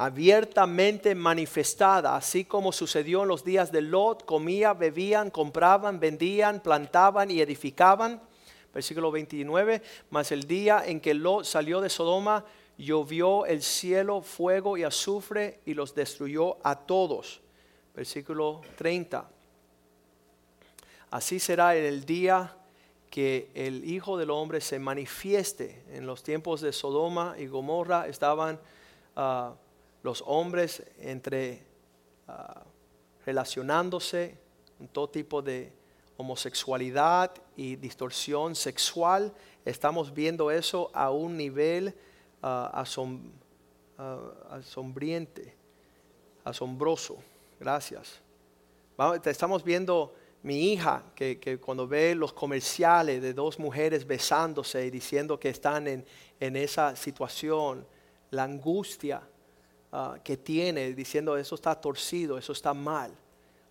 [0.00, 7.30] abiertamente manifestada, así como sucedió en los días de Lot, comía, bebían, compraban, vendían, plantaban
[7.30, 8.18] y edificaban.
[8.72, 12.46] Versículo 29, mas el día en que Lot salió de Sodoma,
[12.78, 17.42] llovió el cielo, fuego y azufre y los destruyó a todos.
[17.94, 19.28] Versículo 30.
[21.10, 22.56] Así será en el día
[23.10, 25.82] que el Hijo del Hombre se manifieste.
[25.92, 28.58] En los tiempos de Sodoma y Gomorra estaban...
[29.14, 29.50] Uh,
[30.02, 31.62] los hombres entre
[32.28, 32.62] ah,
[33.26, 34.36] relacionándose
[34.78, 35.72] con todo tipo de
[36.16, 39.32] homosexualidad y distorsión sexual.
[39.64, 41.94] Estamos viendo eso a un nivel
[42.42, 42.68] uh,
[44.50, 45.54] asombriente,
[46.44, 47.18] asombroso.
[47.58, 48.20] Gracias.
[49.24, 54.90] estamos viendo mi hija que, que, cuando ve los comerciales de dos mujeres besándose y
[54.90, 56.06] diciendo que están en,
[56.38, 57.86] en esa situación,
[58.30, 59.22] la angustia
[59.92, 63.12] Ah, que tiene diciendo eso está torcido, eso está mal.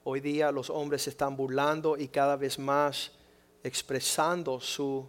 [0.04, 3.12] Hoy día los hombres se están burlando y cada vez más
[3.64, 5.08] expresando su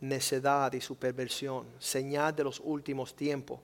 [0.00, 3.58] necedad y su perversión, señal de los últimos tiempos.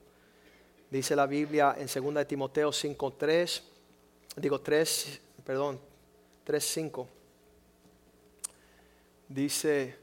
[0.91, 3.63] Dice la Biblia en 2 Timoteo 5:3,
[4.37, 5.79] digo 3, perdón,
[6.45, 7.07] 3:5.
[9.29, 9.99] Dice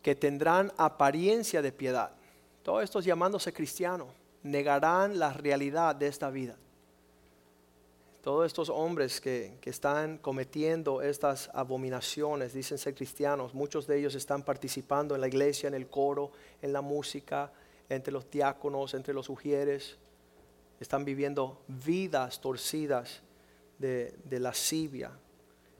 [0.00, 2.12] que tendrán apariencia de piedad.
[2.62, 4.08] Todos estos llamándose cristianos
[4.50, 6.56] negarán la realidad de esta vida.
[8.22, 14.42] Todos estos hombres que, están cometiendo estas abominaciones, dicen ser cristianos, muchos de ellos están
[14.42, 17.52] participando en la iglesia, en el coro, en la música,
[17.88, 19.96] entre los diáconos, entre los ujieres.
[20.80, 23.22] Están viviendo vidas torcidas
[23.78, 25.12] de, de lascivia.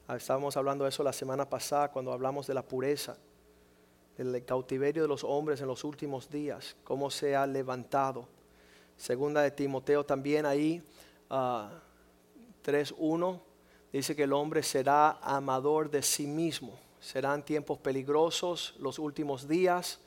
[0.07, 3.17] Ah, estábamos hablando de eso la semana pasada cuando hablamos de la pureza,
[4.17, 8.29] del cautiverio de los hombres en los últimos días, cómo se ha levantado
[8.97, 10.83] Segunda de Timoteo también ahí,
[11.29, 13.41] 3.1, ah,
[13.93, 16.79] dice que el hombre será amador de sí mismo.
[17.01, 20.01] Serán tiempos peligrosos los últimos días,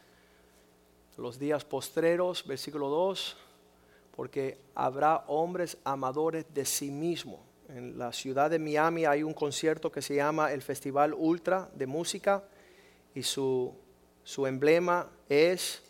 [1.17, 3.37] los días postreros, versículo 2,
[4.15, 7.39] porque habrá hombres amadores de sí mismo.
[7.69, 11.85] En la ciudad de Miami hay un concierto que se llama el Festival Ultra de
[11.85, 12.43] Música
[13.13, 13.71] y su,
[14.23, 15.83] su emblema es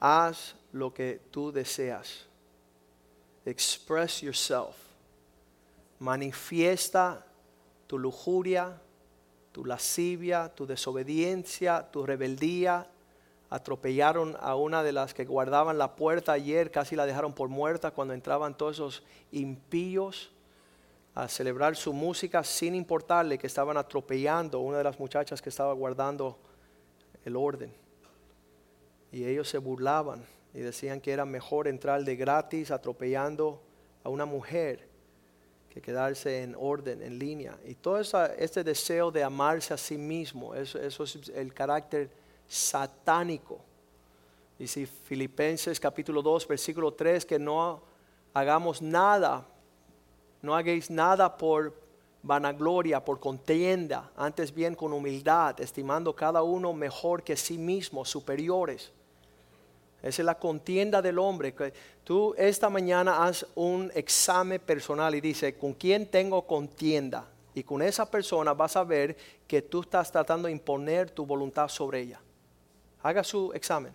[0.00, 2.26] haz lo que tú deseas.
[3.46, 4.76] Express yourself.
[6.00, 7.24] Manifiesta
[7.86, 8.80] tu lujuria,
[9.52, 12.88] tu lascivia, tu desobediencia, tu rebeldía.
[13.50, 17.92] Atropellaron a una de las que guardaban la puerta ayer, casi la dejaron por muerta
[17.92, 20.32] cuando entraban todos esos impíos
[21.14, 25.50] a celebrar su música sin importarle que estaban atropellando a una de las muchachas que
[25.50, 26.36] estaba guardando
[27.24, 27.72] el orden.
[29.12, 33.60] Y ellos se burlaban y decían que era mejor entrar de gratis atropellando
[34.02, 34.88] a una mujer
[35.68, 37.58] que quedarse en orden, en línea.
[37.66, 38.00] Y todo
[38.38, 42.08] este deseo de amarse a sí mismo, eso, es el carácter
[42.46, 43.60] satánico.
[44.58, 47.82] Dice Filipenses capítulo 2, versículo 3, que no
[48.32, 49.44] hagamos nada
[50.44, 51.74] no hagáis nada por
[52.22, 58.92] vanagloria, por contienda, antes bien con humildad, estimando cada uno mejor que sí mismo, superiores.
[60.04, 61.54] Esa es la contienda del hombre.
[62.04, 67.26] Tú esta mañana haz un examen personal y dice, ¿con quién tengo contienda?
[67.54, 69.16] Y con esa persona vas a ver
[69.48, 72.20] que tú estás tratando de imponer tu voluntad sobre ella.
[73.02, 73.94] Haga su examen.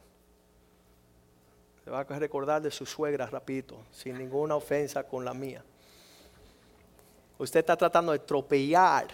[1.86, 5.64] Se va a recordar de su suegra rapidito, sin ninguna ofensa con la mía.
[7.38, 9.10] Usted está tratando de atropellar,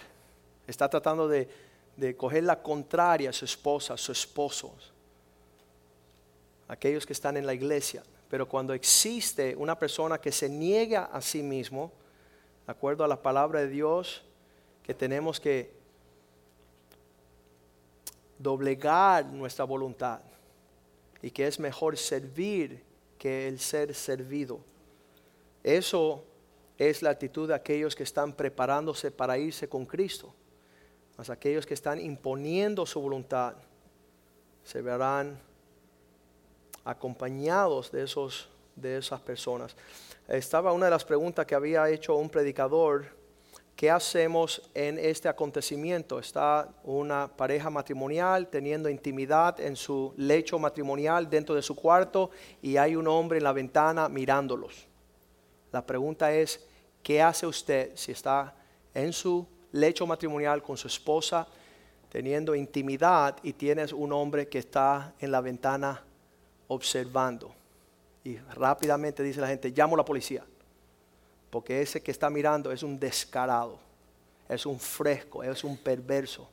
[0.66, 1.46] está tratando de,
[2.16, 4.72] coger la contraria a su esposa, a su esposo,
[6.68, 8.02] aquellos que están en la iglesia.
[8.28, 11.92] Pero cuando existe una persona que se niega a sí mismo,
[12.66, 14.24] de acuerdo a la palabra de Dios,
[14.82, 15.72] que tenemos que
[18.38, 20.20] doblegar nuestra voluntad
[21.22, 22.82] y que es mejor servir
[23.18, 24.60] que el ser servido.
[25.62, 26.24] Eso
[26.78, 30.34] es la actitud de aquellos que están preparándose para irse con Cristo.
[31.16, 33.54] Mas aquellos que están imponiendo su voluntad
[34.62, 35.40] se verán
[36.86, 39.76] acompañados de, esos, de esas personas.
[40.28, 43.06] Estaba una de las preguntas que había hecho un predicador,
[43.74, 46.18] ¿qué hacemos en este acontecimiento?
[46.18, 52.30] Está una pareja matrimonial teniendo intimidad en su lecho matrimonial dentro de su cuarto
[52.62, 54.86] y hay un hombre en la ventana mirándolos.
[55.72, 56.64] La pregunta es,
[57.02, 58.54] ¿qué hace usted si está
[58.94, 61.46] en su lecho matrimonial con su esposa,
[62.08, 66.02] teniendo intimidad y tienes un hombre que está en la ventana
[66.68, 67.54] observando?
[68.24, 70.44] Y rápidamente dice la gente, llamo a la policía,
[71.50, 73.78] porque ese que está mirando es un descarado,
[74.48, 76.48] es un fresco, es un perverso.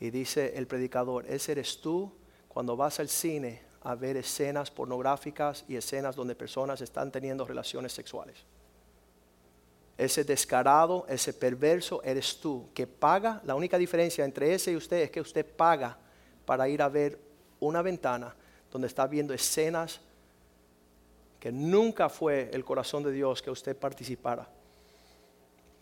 [0.00, 2.12] Y dice el predicador, ese eres tú
[2.48, 7.92] cuando vas al cine a ver escenas pornográficas y escenas donde personas están teniendo relaciones
[7.92, 8.44] sexuales.
[9.96, 13.40] Ese descarado, ese perverso eres tú, que paga.
[13.44, 15.96] La única diferencia entre ese y usted es que usted paga
[16.44, 17.18] para ir a ver
[17.60, 18.34] una ventana
[18.76, 20.00] donde está viendo escenas
[21.40, 24.46] que nunca fue el corazón de Dios que usted participara.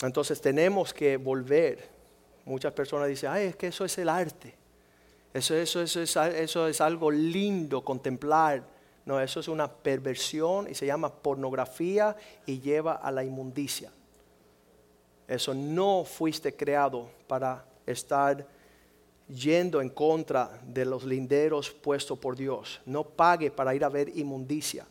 [0.01, 1.88] Entonces tenemos que volver.
[2.45, 4.55] Muchas personas dicen, ay, es que eso es el arte.
[5.32, 8.62] Eso, eso, eso, es, eso es algo lindo contemplar.
[9.05, 12.14] No, eso es una perversión y se llama pornografía
[12.47, 13.90] y lleva a la inmundicia.
[15.26, 18.47] Eso no fuiste creado para estar
[19.29, 22.81] yendo en contra de los linderos puestos por Dios.
[22.85, 24.87] No pague para ir a ver inmundicia.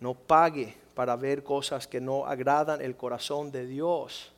[0.00, 4.32] No pague para ver cosas que no agradan el corazón de Dios.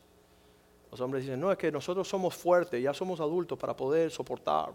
[0.90, 4.70] Los hombres dicen, no, es que nosotros somos fuertes, ya somos adultos para poder soportar.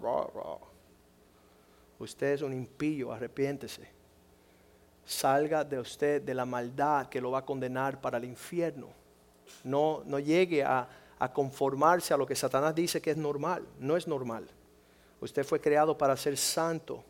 [1.99, 3.89] Usted es un impío, arrepiéntese.
[5.05, 8.87] Salga de usted de la maldad que lo va a condenar para el infierno.
[9.63, 10.87] No, no llegue a,
[11.19, 13.65] a conformarse a lo que Satanás dice que es normal.
[13.79, 14.47] No es normal.
[15.21, 17.03] Usted fue creado para ser santo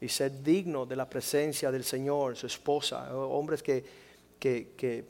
[0.00, 3.16] y ser digno de la presencia del Señor, su esposa.
[3.16, 3.84] Hombres que,
[4.38, 5.04] que, que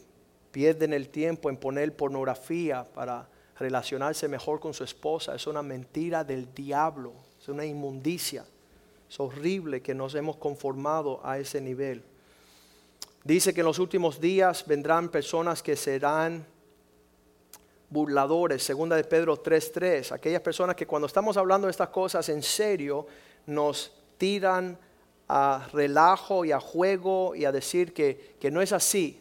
[0.51, 3.27] pierden el tiempo en poner pornografía para
[3.59, 5.35] relacionarse mejor con su esposa.
[5.35, 8.45] Es una mentira del diablo, es una inmundicia.
[9.09, 12.03] Es horrible que nos hemos conformado a ese nivel.
[13.25, 16.47] Dice que en los últimos días vendrán personas que serán
[17.93, 22.43] burladores, segunda de Pedro 3:3, aquellas personas que cuando estamos hablando de estas cosas en
[22.43, 23.07] serio
[23.47, 24.79] nos tiran
[25.29, 29.21] a relajo y a juego y a decir que, que no es así,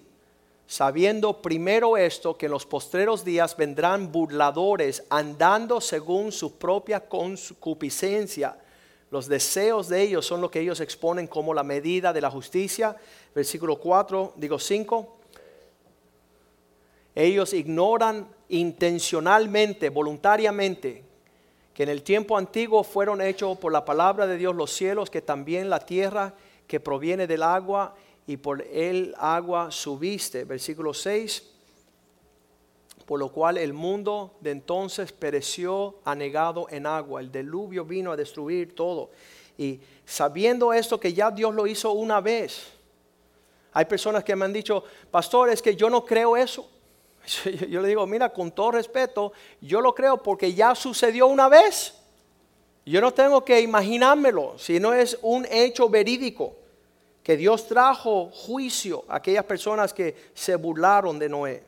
[0.68, 8.58] sabiendo primero esto, que en los postreros días vendrán burladores andando según su propia concupiscencia.
[9.10, 12.96] Los deseos de ellos son lo que ellos exponen como la medida de la justicia.
[13.36, 15.18] Versículo 4, digo 5.
[17.16, 21.04] Ellos ignoran intencionalmente, voluntariamente,
[21.74, 25.22] que en el tiempo antiguo fueron hechos por la palabra de Dios los cielos, que
[25.22, 26.34] también la tierra
[26.68, 27.96] que proviene del agua
[28.28, 30.44] y por el agua subiste.
[30.44, 31.50] Versículo 6.
[33.06, 37.22] Por lo cual el mundo de entonces pereció anegado en agua.
[37.22, 39.12] El diluvio vino a destruir todo.
[39.58, 42.68] Y sabiendo esto que ya Dios lo hizo una vez.
[43.72, 46.70] Hay personas que me han dicho, pastor, es que yo no creo eso.
[47.70, 51.94] Yo, le digo, mira, con todo respeto, yo lo creo porque ya sucedió una vez.
[52.86, 56.56] Yo no tengo que imaginármelo, sino es un hecho verídico
[57.24, 61.64] que Dios trajo juicio a aquellas personas que se burlaron de Noé,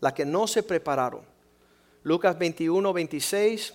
[0.00, 1.22] las que no se prepararon.
[2.02, 3.74] Lucas 21, 26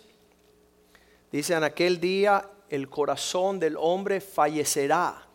[1.32, 5.26] dice, en aquel día el corazón del hombre fallecerá,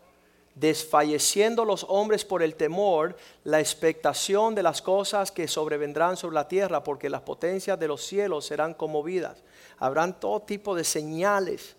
[0.57, 6.49] desfalleciendo los hombres por el temor, la expectación de las cosas que sobrevendrán sobre la
[6.49, 9.45] tierra, porque las potencias de los cielos serán conmovidas
[9.79, 11.77] habrán todo tipo de señales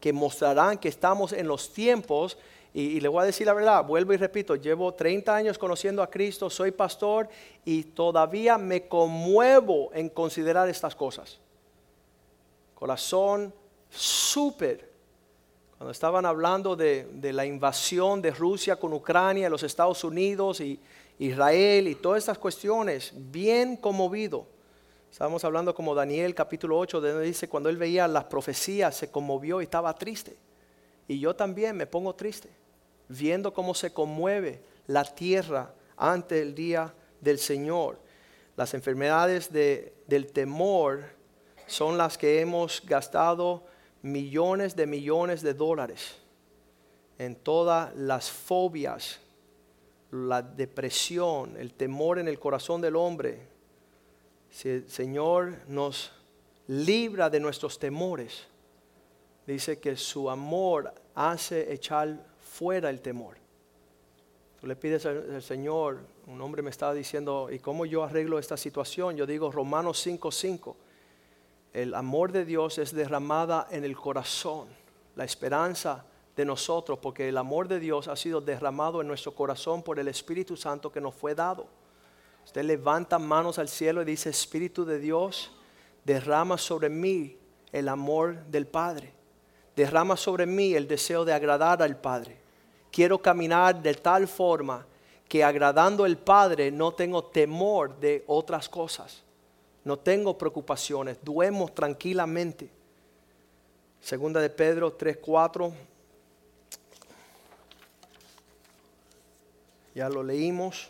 [0.00, 2.38] que mostrarán que estamos en los tiempos.
[2.74, 6.10] Y, le voy a decir la verdad, vuelvo y repito, llevo 30 años conociendo a
[6.10, 7.28] Cristo, soy pastor
[7.64, 11.38] y todavía me conmuevo en considerar estas cosas.
[12.74, 13.54] Corazón
[13.90, 14.91] súper.
[15.82, 20.78] Cuando estaban hablando de, la invasión de Rusia con Ucrania, los Estados Unidos y
[21.18, 24.46] Israel y todas estas cuestiones, bien conmovido.
[25.10, 29.60] Estábamos hablando como Daniel capítulo 8, donde dice, cuando él veía las profecías se conmovió
[29.60, 30.36] y estaba triste.
[31.08, 32.48] Y yo también me pongo triste,
[33.08, 37.98] viendo cómo se conmueve la tierra ante el día del Señor.
[38.54, 41.02] Las enfermedades del temor
[41.66, 43.64] son las que hemos gastado
[44.02, 46.16] millones de millones de dólares
[47.18, 49.20] en todas las fobias,
[50.10, 53.40] la depresión, el temor en el corazón del hombre,
[54.50, 56.12] si el Señor nos
[56.66, 58.46] libra de nuestros temores,
[59.46, 63.36] dice que su amor hace echar fuera el temor.
[64.60, 68.56] Tú le pides al, Señor, un hombre me estaba diciendo, ¿y cómo yo arreglo esta
[68.56, 69.16] situación?
[69.16, 70.76] Yo digo Romanos 5:5.
[71.72, 74.68] El amor de Dios es derramada en el corazón,
[75.16, 76.04] la esperanza
[76.36, 80.08] de nosotros, porque el amor de Dios ha sido derramado en nuestro corazón por el
[80.08, 81.66] Espíritu Santo que nos fue dado.
[82.44, 85.52] Usted levanta manos al cielo y dice, Espíritu de Dios,
[86.04, 87.38] derrama sobre mí
[87.70, 89.12] el amor del Padre.
[89.74, 92.36] Derrama sobre mí el deseo de agradar al Padre.
[92.90, 94.84] Quiero caminar de tal forma
[95.26, 99.22] que agradando al Padre no tengo temor de otras cosas.
[99.84, 102.70] No tengo preocupaciones, duermo tranquilamente.
[104.00, 105.72] Segunda de Pedro 3:4.
[109.94, 110.88] Ya lo leímos.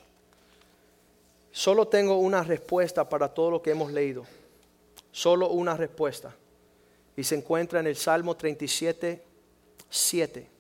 [1.51, 4.25] Solo tengo una respuesta para todo lo que hemos leído.
[5.11, 6.35] Solo una respuesta.
[7.17, 9.23] Y se encuentra en el Salmo 37,
[9.91, 10.52] 7.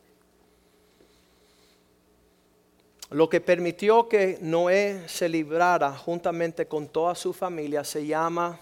[3.12, 8.58] Lo que permitió que Noé se librara juntamente con toda su familia se llama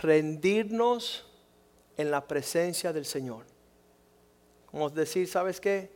[0.00, 1.26] rendirnos
[1.98, 3.44] en la presencia del Señor.
[4.70, 5.90] Como decir, ¿sabes qué?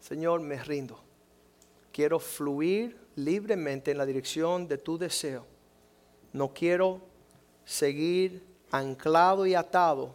[0.00, 0.98] Señor, me rindo.
[1.92, 5.46] Quiero fluir libremente en la dirección de tu deseo.
[6.32, 7.02] No quiero
[7.64, 10.12] seguir anclado y atado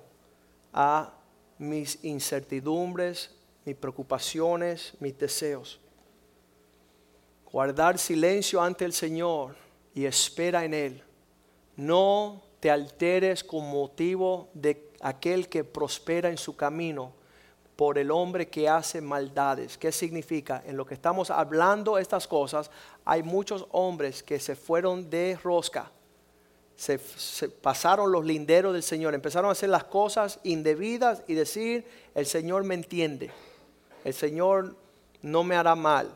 [0.74, 1.14] a
[1.58, 3.34] mis incertidumbres,
[3.64, 5.80] mis preocupaciones, mis deseos.
[7.52, 9.56] Guardar silencio ante el Señor
[9.94, 11.04] y espera en Él.
[11.76, 17.14] No te alteres con motivo de aquel que prospera en su camino
[17.76, 19.78] por el hombre que hace maldades.
[19.78, 20.62] ¿Qué significa?
[20.66, 22.70] En lo que estamos hablando estas cosas,
[23.04, 25.92] hay muchos hombres que se fueron de rosca,
[26.76, 27.00] se,
[27.50, 31.86] pasaron los linderos del Señor, empezaron a hacer las cosas indebidas y decir,
[32.16, 33.32] el Señor me entiende,
[34.04, 34.76] el Señor
[35.22, 36.16] no me hará mal,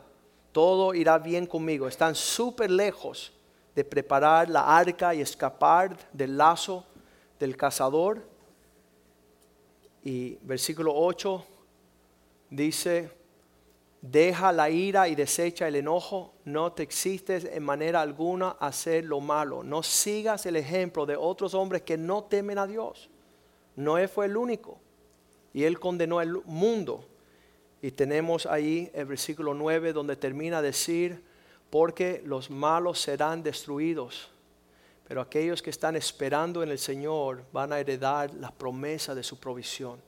[0.56, 1.86] todo irá bien conmigo.
[1.86, 3.30] Están súper lejos
[3.74, 6.82] de preparar la arca y escapar del lazo
[7.38, 8.26] del cazador.
[10.02, 11.44] Y versículo 8
[12.48, 13.10] dice,
[14.00, 19.20] deja la ira y desecha el enojo, no te existes en manera alguna hacer lo
[19.20, 23.10] malo, no sigas el ejemplo de otros hombres que no temen a Dios.
[23.74, 24.78] Noé fue el único
[25.52, 27.04] y él condenó el mundo.
[27.82, 31.22] Y tenemos ahí el versículo 9 donde termina decir,
[31.70, 34.30] porque los malos serán destruidos,
[35.06, 39.38] pero aquellos que están esperando en el Señor van a heredar la promesa de su
[39.38, 40.00] provisión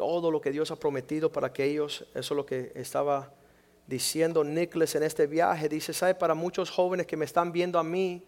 [0.00, 2.06] todo lo que Dios ha prometido para aquellos.
[2.14, 3.30] Eso es lo que estaba
[3.86, 5.68] diciendo Nicholas en este viaje.
[5.68, 6.14] Dice, ¿sabe?
[6.14, 8.24] Para muchos jóvenes que me están viendo a mí,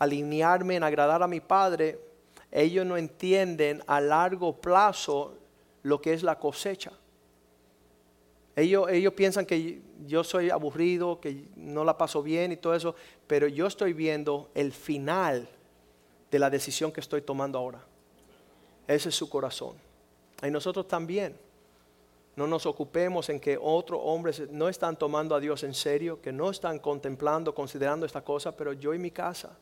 [0.00, 2.00] alinearme en agradar a mi Padre,
[2.50, 5.38] ellos no entienden a largo plazo
[5.84, 6.90] lo que es la cosecha.
[8.56, 12.94] Ellos, ellos piensan que yo soy aburrido, que no la paso bien y todo eso,
[13.26, 15.46] pero yo estoy viendo el final
[16.30, 17.84] de la decisión que estoy tomando ahora.
[18.88, 19.76] Ese es su corazón.
[20.42, 21.36] Y nosotros también.
[22.34, 26.32] no nos ocupemos en que otros hombres no están tomando a Dios en serio, que
[26.32, 29.56] no están contemplando, considerando esta cosa, pero yo y mi casa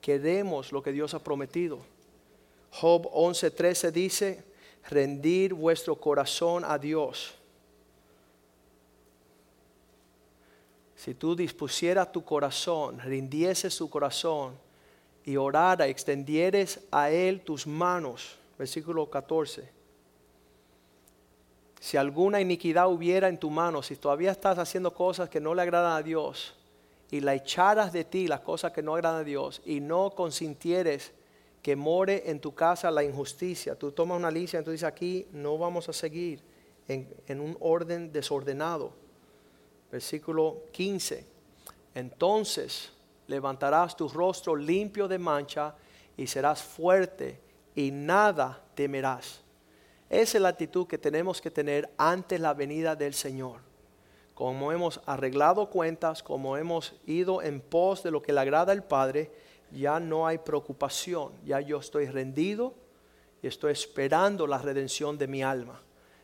[0.00, 1.80] queremos lo que Dios ha prometido.
[2.70, 4.44] Job 11:13 dice,
[4.88, 7.34] rendir vuestro corazón a Dios.
[11.00, 14.54] Si tú dispusieras tu corazón, rindieses su corazón
[15.24, 19.80] y orara, extendieres a Él tus manos, versículo 14
[21.80, 25.62] si alguna iniquidad hubiera en tu mano, si todavía estás haciendo cosas que no le
[25.62, 26.54] agradan a Dios,
[27.10, 31.12] y la echaras de ti las cosas que no agradan a Dios, y no consintieres
[31.62, 35.26] que more en tu casa la injusticia, tú tomas una lista y tú dices aquí
[35.32, 36.42] no vamos a seguir
[36.86, 38.92] en, en un orden desordenado.
[39.90, 41.26] Versículo 15.
[41.94, 42.92] Entonces
[43.26, 45.74] levantarás tu rostro limpio de mancha
[46.16, 47.40] y serás fuerte
[47.74, 49.42] y nada temerás
[50.10, 53.60] esa es la actitud que tenemos que tener ante la venida del Señor.
[54.34, 58.82] Como hemos arreglado cuentas, como hemos ido en pos de lo que le agrada al
[58.82, 59.30] Padre,
[59.70, 62.74] ya no hay preocupación, ya yo estoy rendido
[63.40, 65.80] y estoy esperando la redención de mi alma.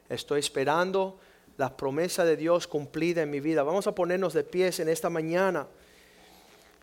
[0.09, 1.21] Estoy esperando
[1.57, 3.63] la promesa de Dios cumplida en mi vida.
[3.63, 5.67] Vamos a ponernos de pies en esta mañana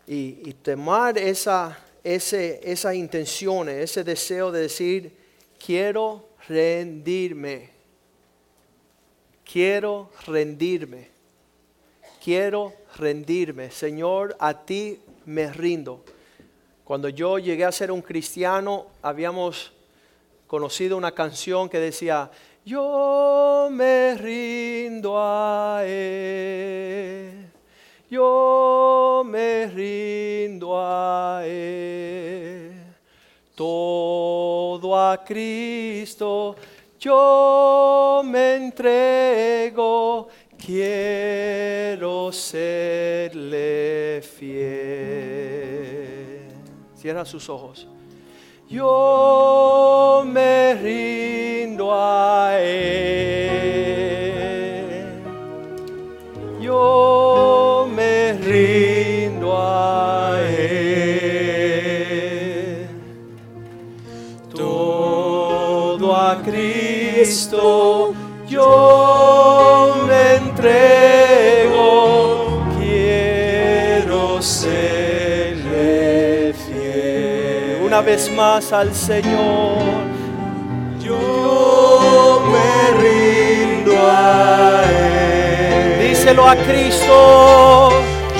[0.06, 5.16] y, tomar esa, ese, esas intenciones, ese deseo de decir,
[5.64, 7.70] quiero rendirme.
[9.50, 11.10] Quiero rendirme.
[12.22, 13.70] Quiero rendirme.
[13.70, 16.04] Señor, a ti me rindo.
[16.84, 19.72] Cuando yo llegué a ser un cristiano, habíamos
[20.46, 22.30] conocido una canción que decía,
[22.64, 27.50] yo me rindo a Él,
[28.10, 32.72] yo me rindo a Él
[33.54, 36.56] todo a Cristo
[37.04, 45.68] yo me entrego, quiero serle fiel.
[46.94, 47.86] Cierra sus ojos.
[48.68, 53.54] Yo me rindo a Él.
[56.60, 60.84] Yo me rindo a Él.
[66.44, 68.12] Cristo
[68.48, 71.03] yo me entrego,
[77.94, 79.78] Una vez más al Señor,
[80.98, 86.08] yo me rindo a Él.
[86.08, 87.90] Díselo a Cristo,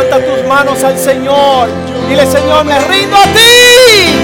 [0.00, 1.68] Levanta tus manos al Señor.
[2.08, 4.19] Dile, Señor, me rindo a ti.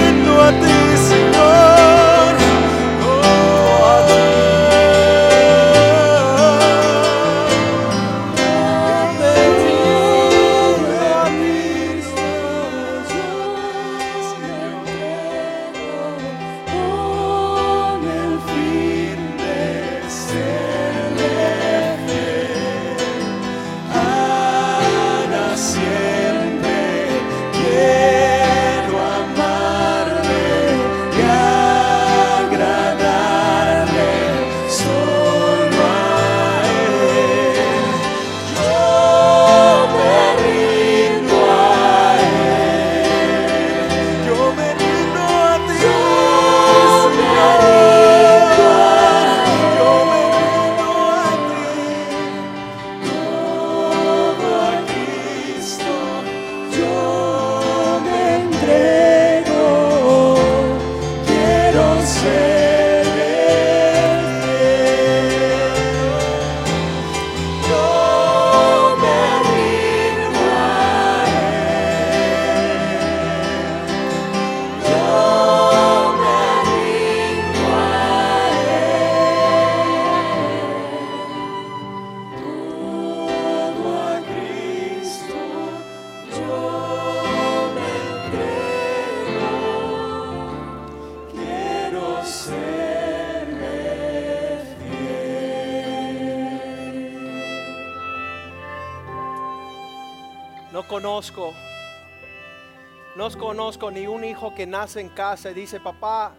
[103.91, 106.35] Ni un hijo que nace en casa y dice, papá,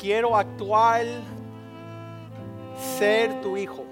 [0.00, 1.04] quiero actuar,
[2.98, 3.84] ser tu hijo.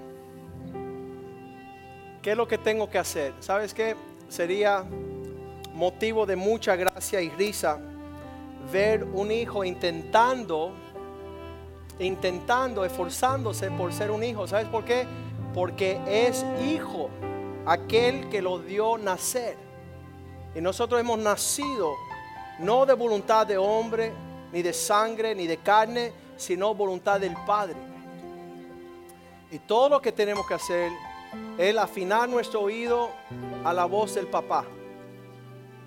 [2.21, 3.33] ¿Qué es lo que tengo que hacer?
[3.39, 3.95] ¿Sabes qué?
[4.29, 4.85] Sería
[5.73, 7.79] motivo de mucha gracia y risa
[8.71, 10.71] ver un hijo intentando,
[11.99, 14.47] intentando, esforzándose por ser un hijo.
[14.47, 15.07] ¿Sabes por qué?
[15.53, 17.09] Porque es hijo
[17.65, 19.57] aquel que lo dio nacer.
[20.55, 21.91] Y nosotros hemos nacido
[22.59, 24.11] no de voluntad de hombre,
[24.51, 27.75] ni de sangre, ni de carne, sino voluntad del Padre.
[29.51, 30.91] Y todo lo que tenemos que hacer
[31.57, 33.09] es afinar nuestro oído
[33.63, 34.65] a la voz del papá.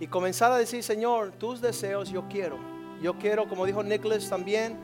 [0.00, 2.58] Y comenzar a decir, Señor, tus deseos yo quiero.
[3.00, 4.78] Yo quiero, como dijo Nicholas también,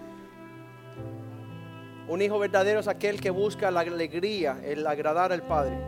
[2.08, 5.78] un hijo verdadero es aquel que busca la alegría, el agradar al Padre.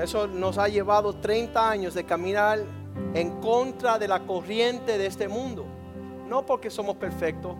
[0.00, 2.60] Eso nos ha llevado 30 años de caminar
[3.14, 5.64] en contra de la corriente de este mundo.
[6.28, 7.56] No porque somos perfectos,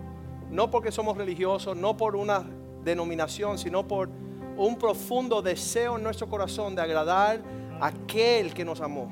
[0.51, 2.45] no porque somos religiosos, no por una
[2.85, 4.09] denominación, sino por
[4.57, 7.41] un profundo deseo en nuestro corazón de agradar
[7.81, 9.09] a aquel que nos amó,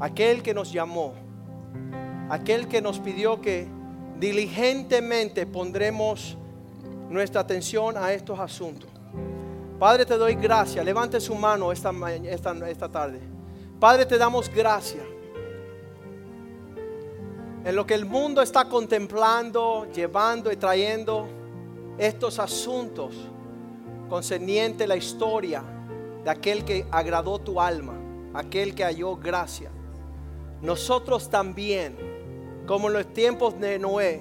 [0.00, 1.12] aquel que nos llamó,
[2.30, 3.66] aquel que nos pidió que
[4.18, 6.38] diligentemente pondremos
[7.10, 8.90] nuestra atención a estos asuntos.
[9.78, 10.84] Padre, te doy gracias.
[10.84, 11.92] Levante su mano esta,
[12.24, 13.20] esta, esta tarde.
[13.78, 15.04] Padre, te damos gracias.
[17.66, 21.26] En lo que el mundo está contemplando, llevando y trayendo
[21.98, 23.12] estos asuntos
[24.08, 25.64] concerniente la historia
[26.22, 27.94] de aquel que agradó tu alma,
[28.34, 29.72] aquel que halló gracia.
[30.62, 31.96] Nosotros también,
[32.68, 34.20] como en los tiempos de Noé,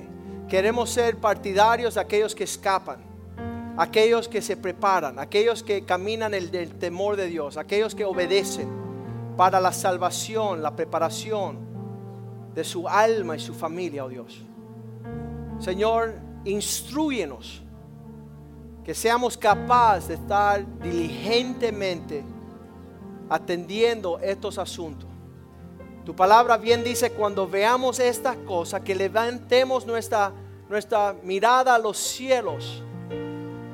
[0.49, 2.97] queremos ser partidarios de aquellos que escapan,
[3.77, 8.67] aquellos que se preparan, aquellos que caminan el del temor de Dios, aquellos que obedecen
[9.37, 11.64] para la salvación, la preparación
[12.55, 14.41] de su alma y su familia, oh Dios.
[15.59, 17.61] Señor, instruyenos
[18.83, 22.23] que seamos capaces de estar diligentemente
[23.29, 25.09] atendiendo estos asuntos.
[26.05, 30.31] Tu palabra bien dice cuando veamos estas cosas que levantemos nuestra,
[30.69, 32.83] nuestra mirada a los cielos,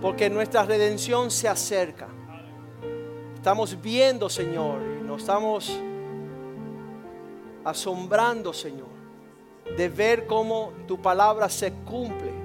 [0.01, 2.07] porque nuestra redención se acerca.
[3.35, 5.77] Estamos viendo, Señor, y nos estamos
[7.63, 8.89] asombrando, Señor,
[9.77, 12.41] de ver cómo tu palabra se cumple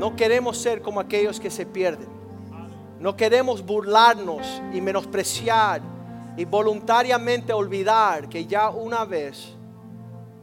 [0.00, 2.08] no queremos ser como aquellos que se pierden.
[2.98, 5.82] No queremos burlarnos y menospreciar
[6.38, 9.54] y voluntariamente olvidar que ya una vez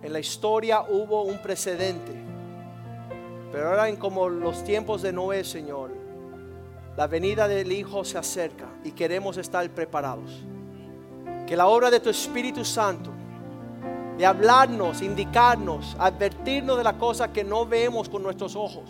[0.04, 2.12] en la historia hubo un precedente.
[3.52, 5.90] Pero ahora en como los tiempos de Noé, Señor,
[6.96, 10.46] la venida del Hijo se acerca y queremos estar preparados.
[11.48, 13.10] Que la obra de tu Espíritu Santo,
[14.18, 18.90] de hablarnos, indicarnos, advertirnos de la cosa que no vemos con nuestros ojos,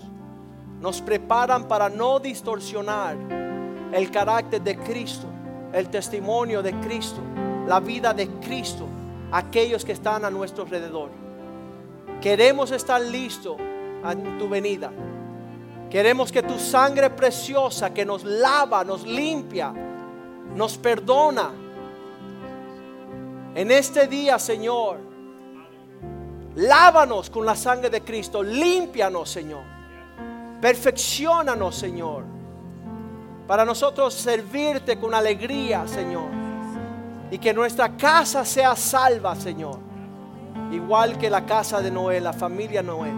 [0.82, 3.16] nos preparan para no distorsionar
[3.92, 5.28] el carácter de Cristo,
[5.72, 7.22] el testimonio de Cristo,
[7.68, 8.88] la vida de Cristo,
[9.32, 11.10] aquellos que están a nuestro alrededor.
[12.22, 13.58] Queremos estar listos
[14.04, 14.92] a tu venida.
[15.90, 19.72] Queremos que tu sangre preciosa que nos lava, nos limpia,
[20.56, 21.67] nos perdona.
[23.58, 25.00] En este día, Señor,
[26.56, 29.78] lávanos con la sangre de Cristo, límpianos, Señor
[30.62, 32.24] Perfeccionanos, Señor.
[33.48, 36.30] Para nosotros servirte con alegría, Señor.
[37.30, 39.80] Y que nuestra casa sea salva, Señor.
[40.72, 43.12] Igual que la casa de Noé, la familia Noé.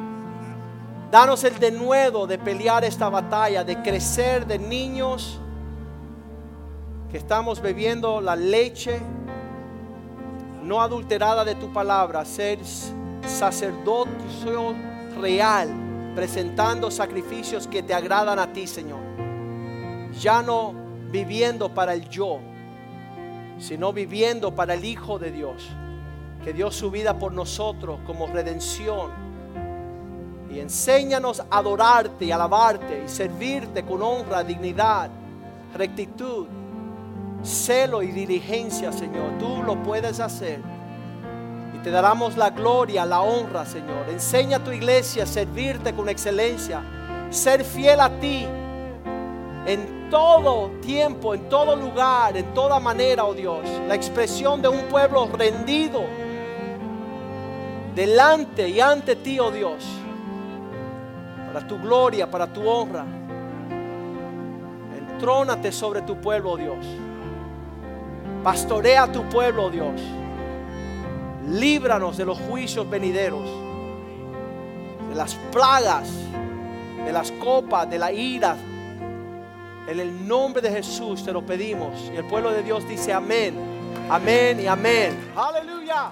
[1.10, 5.40] Danos el denuedo de pelear esta batalla, de crecer de niños
[7.10, 9.00] que estamos bebiendo la leche
[10.70, 12.60] no adulterada de tu palabra, ser
[13.26, 14.76] sacerdocio
[15.20, 15.68] real
[16.14, 19.00] presentando sacrificios que te agradan a ti, Señor.
[20.20, 20.76] Ya no
[21.10, 22.38] viviendo para el yo,
[23.58, 25.68] sino viviendo para el Hijo de Dios,
[26.44, 29.10] que dio su vida por nosotros como redención.
[30.52, 35.10] Y enséñanos a adorarte y alabarte y servirte con honra, dignidad,
[35.76, 36.46] rectitud,
[37.44, 39.38] celo y diligencia, Señor.
[39.40, 40.60] Tú lo puedes hacer
[41.84, 44.10] te daremos la gloria, la honra, Señor.
[44.10, 46.82] Enseña a tu iglesia a servirte con excelencia,
[47.30, 48.46] ser fiel a ti
[49.66, 53.62] en todo tiempo, en todo lugar, en toda manera, oh Dios.
[53.88, 56.02] La expresión de un pueblo rendido
[57.96, 59.86] delante y ante ti, oh Dios.
[61.54, 63.06] Para tu gloria, para tu honra.
[64.98, 66.86] Entrónate sobre tu pueblo, oh Dios.
[68.44, 70.02] Pastorea a tu pueblo, Dios
[71.50, 73.48] líbranos de los juicios venideros.
[75.10, 76.08] de las plagas,
[77.04, 78.56] de las copas, de la ira.
[79.88, 82.12] En el nombre de Jesús te lo pedimos.
[82.14, 83.56] Y el pueblo de Dios dice amén,
[84.08, 85.18] amén y amén.
[85.36, 86.12] Aleluya.